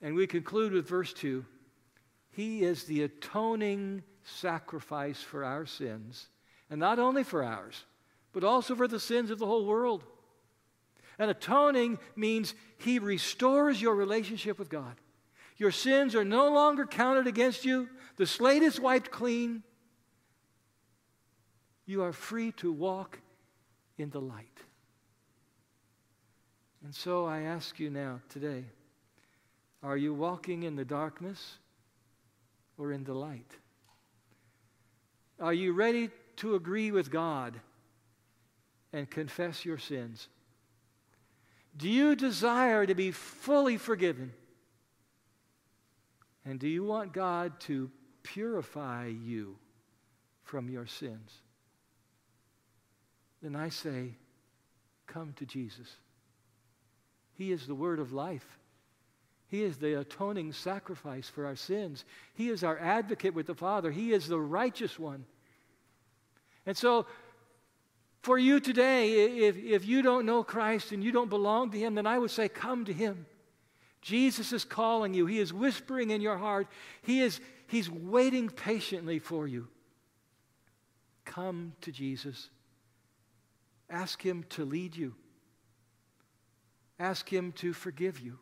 And 0.00 0.14
we 0.14 0.26
conclude 0.26 0.72
with 0.72 0.88
verse 0.88 1.12
2 1.12 1.44
he 2.32 2.62
is 2.62 2.84
the 2.84 3.02
atoning 3.02 4.02
sacrifice 4.24 5.22
for 5.22 5.44
our 5.44 5.66
sins, 5.66 6.28
and 6.70 6.80
not 6.80 6.98
only 6.98 7.24
for 7.24 7.44
ours, 7.44 7.84
but 8.32 8.42
also 8.42 8.74
for 8.74 8.88
the 8.88 9.00
sins 9.00 9.30
of 9.30 9.38
the 9.38 9.46
whole 9.46 9.66
world. 9.66 10.02
And 11.18 11.30
atoning 11.30 11.98
means 12.16 12.54
He 12.78 12.98
restores 12.98 13.82
your 13.82 13.94
relationship 13.94 14.58
with 14.58 14.70
God. 14.70 14.96
Your 15.58 15.70
sins 15.70 16.14
are 16.14 16.24
no 16.24 16.50
longer 16.50 16.86
counted 16.86 17.26
against 17.26 17.64
you, 17.66 17.88
the 18.16 18.26
slate 18.26 18.62
is 18.62 18.80
wiped 18.80 19.10
clean. 19.10 19.62
You 21.84 22.02
are 22.02 22.12
free 22.12 22.52
to 22.52 22.72
walk 22.72 23.20
in 23.98 24.10
the 24.10 24.20
light. 24.20 24.46
And 26.84 26.94
so 26.94 27.26
I 27.26 27.42
ask 27.42 27.78
you 27.78 27.90
now, 27.90 28.20
today, 28.28 28.64
are 29.82 29.96
you 29.96 30.14
walking 30.14 30.62
in 30.62 30.76
the 30.76 30.84
darkness? 30.84 31.58
Or 32.82 32.90
in 32.90 33.04
the 33.04 33.14
light? 33.14 33.50
Are 35.38 35.54
you 35.54 35.72
ready 35.72 36.10
to 36.36 36.56
agree 36.56 36.90
with 36.90 37.12
God 37.12 37.54
and 38.92 39.08
confess 39.08 39.64
your 39.64 39.78
sins? 39.78 40.26
Do 41.76 41.88
you 41.88 42.16
desire 42.16 42.84
to 42.84 42.94
be 42.94 43.12
fully 43.12 43.76
forgiven? 43.76 44.32
And 46.44 46.58
do 46.58 46.66
you 46.66 46.82
want 46.82 47.12
God 47.12 47.60
to 47.60 47.88
purify 48.24 49.06
you 49.06 49.56
from 50.42 50.68
your 50.68 50.86
sins? 50.86 51.30
Then 53.42 53.54
I 53.54 53.68
say, 53.68 54.16
come 55.06 55.34
to 55.36 55.46
Jesus. 55.46 55.88
He 57.34 57.52
is 57.52 57.66
the 57.66 57.76
word 57.76 58.00
of 58.00 58.12
life. 58.12 58.58
He 59.52 59.64
is 59.64 59.76
the 59.76 60.00
atoning 60.00 60.54
sacrifice 60.54 61.28
for 61.28 61.44
our 61.44 61.56
sins. 61.56 62.06
He 62.32 62.48
is 62.48 62.64
our 62.64 62.78
advocate 62.78 63.34
with 63.34 63.46
the 63.46 63.54
Father. 63.54 63.90
He 63.90 64.14
is 64.14 64.26
the 64.26 64.40
righteous 64.40 64.98
one. 64.98 65.26
And 66.64 66.74
so, 66.74 67.04
for 68.22 68.38
you 68.38 68.60
today, 68.60 69.10
if, 69.46 69.58
if 69.58 69.84
you 69.84 70.00
don't 70.00 70.24
know 70.24 70.42
Christ 70.42 70.92
and 70.92 71.04
you 71.04 71.12
don't 71.12 71.28
belong 71.28 71.70
to 71.72 71.78
Him, 71.78 71.96
then 71.96 72.06
I 72.06 72.18
would 72.18 72.30
say, 72.30 72.48
come 72.48 72.86
to 72.86 72.94
Him. 72.94 73.26
Jesus 74.00 74.54
is 74.54 74.64
calling 74.64 75.12
you. 75.12 75.26
He 75.26 75.38
is 75.38 75.52
whispering 75.52 76.08
in 76.08 76.22
your 76.22 76.38
heart. 76.38 76.66
He 77.02 77.20
is 77.20 77.38
He's 77.66 77.90
waiting 77.90 78.48
patiently 78.48 79.18
for 79.18 79.46
you. 79.46 79.68
Come 81.26 81.74
to 81.82 81.92
Jesus. 81.92 82.48
Ask 83.90 84.22
Him 84.22 84.46
to 84.48 84.64
lead 84.64 84.96
you. 84.96 85.14
Ask 86.98 87.30
Him 87.30 87.52
to 87.56 87.74
forgive 87.74 88.18
you. 88.18 88.38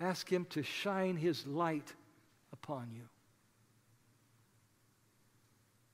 Ask 0.00 0.30
Him 0.30 0.46
to 0.50 0.62
shine 0.62 1.16
His 1.16 1.46
light 1.46 1.92
upon 2.52 2.90
you. 2.94 3.02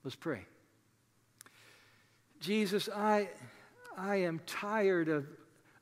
Let's 0.02 0.16
pray. 0.16 0.46
Jesus, 2.40 2.88
I, 2.88 3.28
I 3.96 4.16
am 4.16 4.40
tired 4.46 5.08
of, 5.08 5.26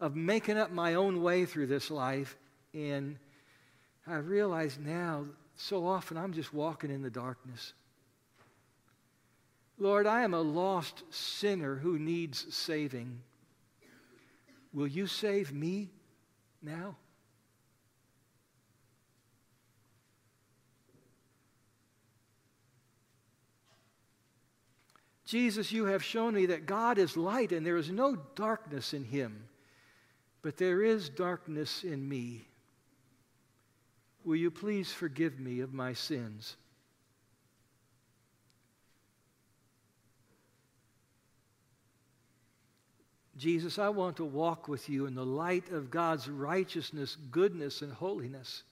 of 0.00 0.16
making 0.16 0.58
up 0.58 0.72
my 0.72 0.94
own 0.94 1.22
way 1.22 1.44
through 1.44 1.68
this 1.68 1.90
life, 1.90 2.36
and 2.74 3.16
I 4.06 4.16
realize 4.16 4.78
now 4.80 5.26
so 5.54 5.86
often 5.86 6.16
I'm 6.16 6.32
just 6.32 6.52
walking 6.52 6.90
in 6.90 7.02
the 7.02 7.10
darkness. 7.10 7.74
Lord, 9.78 10.06
I 10.06 10.22
am 10.22 10.34
a 10.34 10.40
lost 10.40 11.04
sinner 11.10 11.76
who 11.76 11.98
needs 11.98 12.52
saving. 12.54 13.20
Will 14.72 14.88
you 14.88 15.06
save 15.06 15.52
me 15.52 15.90
now? 16.60 16.96
Jesus, 25.28 25.70
you 25.70 25.84
have 25.84 26.02
shown 26.02 26.32
me 26.32 26.46
that 26.46 26.64
God 26.64 26.96
is 26.96 27.14
light 27.14 27.52
and 27.52 27.64
there 27.64 27.76
is 27.76 27.90
no 27.90 28.16
darkness 28.34 28.94
in 28.94 29.04
him, 29.04 29.44
but 30.40 30.56
there 30.56 30.82
is 30.82 31.10
darkness 31.10 31.84
in 31.84 32.08
me. 32.08 32.46
Will 34.24 34.36
you 34.36 34.50
please 34.50 34.90
forgive 34.90 35.38
me 35.38 35.60
of 35.60 35.74
my 35.74 35.92
sins? 35.92 36.56
Jesus, 43.36 43.78
I 43.78 43.90
want 43.90 44.16
to 44.16 44.24
walk 44.24 44.66
with 44.66 44.88
you 44.88 45.04
in 45.04 45.14
the 45.14 45.26
light 45.26 45.70
of 45.72 45.90
God's 45.90 46.26
righteousness, 46.26 47.18
goodness, 47.30 47.82
and 47.82 47.92
holiness. 47.92 48.62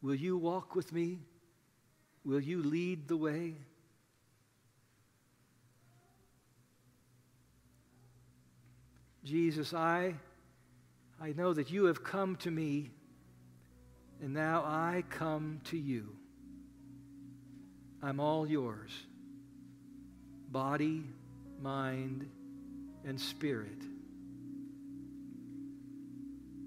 Will 0.00 0.14
you 0.14 0.38
walk 0.38 0.76
with 0.76 0.92
me? 0.92 1.18
Will 2.24 2.40
you 2.40 2.62
lead 2.62 3.08
the 3.08 3.16
way? 3.16 3.54
Jesus, 9.24 9.72
I, 9.72 10.14
I 11.20 11.32
know 11.32 11.54
that 11.54 11.70
you 11.70 11.86
have 11.86 12.04
come 12.04 12.36
to 12.36 12.50
me, 12.50 12.90
and 14.20 14.34
now 14.34 14.62
I 14.64 15.02
come 15.08 15.60
to 15.64 15.78
you. 15.78 16.16
I'm 18.02 18.20
all 18.20 18.46
yours 18.46 18.92
body, 20.50 21.02
mind, 21.60 22.30
and 23.04 23.20
spirit. 23.20 23.82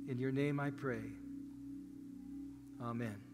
In 0.10 0.18
your 0.20 0.34
name 0.34 0.60
I 0.60 0.72
pray. 0.72 1.04
Amen. 2.82 3.27